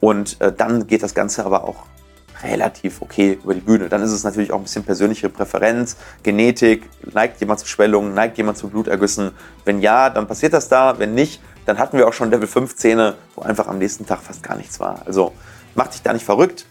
Und 0.00 0.40
äh, 0.40 0.52
dann 0.52 0.86
geht 0.86 1.02
das 1.02 1.14
Ganze 1.14 1.44
aber 1.44 1.64
auch 1.64 1.86
relativ 2.42 3.00
okay 3.00 3.38
über 3.42 3.54
die 3.54 3.60
Bühne. 3.60 3.88
Dann 3.88 4.02
ist 4.02 4.10
es 4.10 4.24
natürlich 4.24 4.52
auch 4.52 4.58
ein 4.58 4.64
bisschen 4.64 4.84
persönliche 4.84 5.28
Präferenz, 5.28 5.96
Genetik, 6.22 6.88
neigt 7.12 7.40
jemand 7.40 7.60
zu 7.60 7.66
Schwellungen, 7.66 8.14
neigt 8.14 8.36
jemand 8.36 8.58
zu 8.58 8.68
Blutergüssen. 8.68 9.32
Wenn 9.64 9.80
ja, 9.80 10.10
dann 10.10 10.26
passiert 10.26 10.52
das 10.52 10.68
da. 10.68 10.98
Wenn 10.98 11.14
nicht, 11.14 11.40
dann 11.66 11.78
hatten 11.78 11.96
wir 11.96 12.06
auch 12.06 12.12
schon 12.12 12.30
Level 12.30 12.46
5 12.46 12.76
Zähne, 12.76 13.14
wo 13.34 13.42
einfach 13.42 13.68
am 13.68 13.78
nächsten 13.78 14.06
Tag 14.06 14.20
fast 14.20 14.42
gar 14.42 14.56
nichts 14.56 14.80
war. 14.80 15.02
Also 15.06 15.32
mach 15.74 15.88
dich 15.88 16.02
da 16.02 16.12
nicht 16.12 16.24
verrückt. 16.24 16.66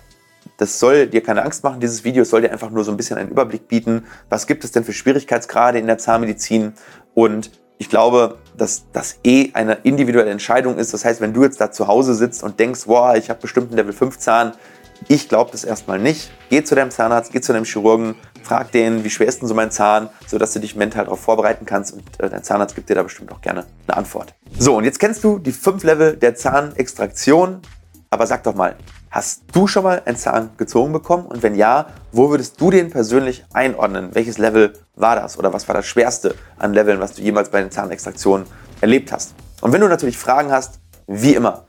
Das 0.58 0.80
soll 0.80 1.08
dir 1.08 1.24
keine 1.24 1.44
Angst 1.44 1.64
machen, 1.64 1.80
dieses 1.80 2.04
Video 2.04 2.24
soll 2.26 2.42
dir 2.42 2.52
einfach 2.52 2.70
nur 2.70 2.84
so 2.84 2.92
ein 2.92 2.98
bisschen 2.98 3.18
einen 3.18 3.30
Überblick 3.30 3.68
bieten. 3.68 4.06
Was 4.30 4.46
gibt 4.46 4.64
es 4.64 4.72
denn 4.72 4.84
für 4.84 4.94
Schwierigkeitsgrade 4.94 5.80
in 5.80 5.88
der 5.88 5.98
Zahnmedizin? 5.98 6.74
Und 7.16 7.50
ich 7.78 7.90
glaube, 7.90 8.38
dass 8.58 8.86
das 8.92 9.18
eh 9.24 9.52
eine 9.54 9.74
individuelle 9.84 10.32
Entscheidung 10.32 10.78
ist. 10.78 10.94
Das 10.94 11.06
heißt, 11.06 11.22
wenn 11.22 11.34
du 11.34 11.44
jetzt 11.44 11.60
da 11.60 11.72
zu 11.72 11.88
Hause 11.88 12.14
sitzt 12.16 12.44
und 12.44 12.60
denkst, 12.60 12.82
wow, 12.86 13.16
ich 13.16 13.30
habe 13.30 13.42
bestimmt 13.42 13.70
einen 13.70 13.78
Level 13.78 13.94
5 13.94 14.18
Zahn, 14.18 14.54
ich 15.08 15.28
glaube 15.28 15.52
das 15.52 15.64
erstmal 15.64 16.00
nicht. 16.00 16.32
Geh 16.50 16.64
zu 16.64 16.76
deinem 16.76 16.92
Zahnarzt, 16.92 17.32
geh 17.32 17.42
zu 17.42 17.54
deinem 17.54 17.66
Chirurgen, 17.66 18.16
frag 18.42 18.72
den, 18.72 19.04
wie 19.04 19.10
schwer 19.10 19.28
ist 19.28 19.42
denn 19.42 19.48
so 19.48 19.54
mein 19.54 19.72
Zahn, 19.72 20.10
sodass 20.28 20.54
du 20.54 20.60
dich 20.60 20.76
mental 20.76 21.06
darauf 21.06 21.20
vorbereiten 21.20 21.66
kannst 21.66 21.94
und 21.94 22.04
äh, 22.20 22.30
dein 22.30 22.44
Zahnarzt 22.44 22.76
gibt 22.76 22.90
dir 22.90 22.96
da 22.96 23.04
bestimmt 23.04 23.32
auch 23.32 23.42
gerne 23.42 23.66
eine 23.88 23.98
Antwort. 23.98 24.34
So, 24.58 24.78
und 24.78 24.84
jetzt 24.84 25.00
kennst 25.00 25.24
du 25.24 25.40
die 25.40 25.52
fünf 25.52 25.84
Level 25.84 26.16
der 26.16 26.36
Zahnextraktion. 26.36 27.62
Aber 28.10 28.28
sag 28.28 28.44
doch 28.44 28.54
mal, 28.54 28.76
hast 29.14 29.44
du 29.52 29.68
schon 29.68 29.84
mal 29.84 30.02
einen 30.06 30.18
Zahn 30.18 30.50
gezogen 30.58 30.92
bekommen? 30.92 31.28
Und 31.28 31.44
wenn 31.44 31.54
ja, 31.54 31.86
wo 32.12 32.32
würdest 32.32 32.60
du 32.60 32.72
den 32.72 32.90
persönlich 32.90 33.46
einordnen? 33.54 34.10
Welches 34.14 34.40
Level 34.40 34.74
war 34.96 35.16
das? 35.16 35.38
Oder 35.38 35.54
was 35.54 35.68
war 35.68 35.76
das 35.76 35.86
Schwerste 35.86 36.34
an 36.58 36.74
Leveln, 36.74 37.00
was 37.00 37.14
du 37.14 37.22
jemals 37.22 37.50
bei 37.50 37.62
den 37.62 37.70
Zahnextraktionen 37.70 38.48
erlebt 38.82 39.12
hast? 39.12 39.36
Und 39.62 39.72
wenn 39.72 39.82
du 39.82 39.88
natürlich 39.88 40.18
Fragen 40.18 40.52
hast, 40.52 40.80
wie 41.06 41.36
immer, 41.36 41.68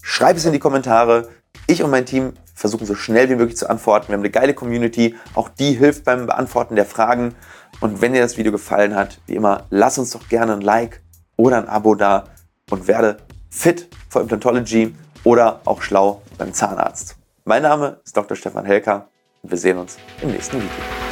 schreib 0.00 0.38
es 0.38 0.46
in 0.46 0.52
die 0.52 0.58
Kommentare. 0.58 1.28
Ich 1.66 1.82
und 1.82 1.90
mein 1.90 2.06
Team 2.06 2.32
versuchen 2.54 2.86
so 2.86 2.94
schnell 2.94 3.28
wie 3.28 3.34
möglich 3.34 3.58
zu 3.58 3.68
antworten. 3.68 4.08
Wir 4.08 4.14
haben 4.14 4.22
eine 4.22 4.30
geile 4.30 4.54
Community, 4.54 5.16
auch 5.34 5.50
die 5.50 5.74
hilft 5.74 6.04
beim 6.04 6.24
Beantworten 6.24 6.76
der 6.76 6.86
Fragen. 6.86 7.34
Und 7.80 8.00
wenn 8.00 8.14
dir 8.14 8.22
das 8.22 8.38
Video 8.38 8.52
gefallen 8.52 8.94
hat, 8.94 9.20
wie 9.26 9.34
immer, 9.34 9.64
lass 9.68 9.98
uns 9.98 10.12
doch 10.12 10.26
gerne 10.30 10.54
ein 10.54 10.62
Like 10.62 11.02
oder 11.36 11.58
ein 11.58 11.68
Abo 11.68 11.94
da 11.94 12.24
und 12.70 12.88
werde 12.88 13.18
fit 13.50 13.86
for 14.08 14.22
Implantology 14.22 14.94
oder 15.24 15.60
auch 15.66 15.82
schlau 15.82 16.22
beim 16.38 16.52
Zahnarzt. 16.52 17.16
Mein 17.44 17.62
Name 17.62 18.00
ist 18.04 18.16
Dr. 18.16 18.36
Stefan 18.36 18.64
Helker 18.64 19.08
und 19.42 19.50
wir 19.50 19.58
sehen 19.58 19.78
uns 19.78 19.98
im 20.22 20.30
nächsten 20.30 20.56
Video. 20.56 21.05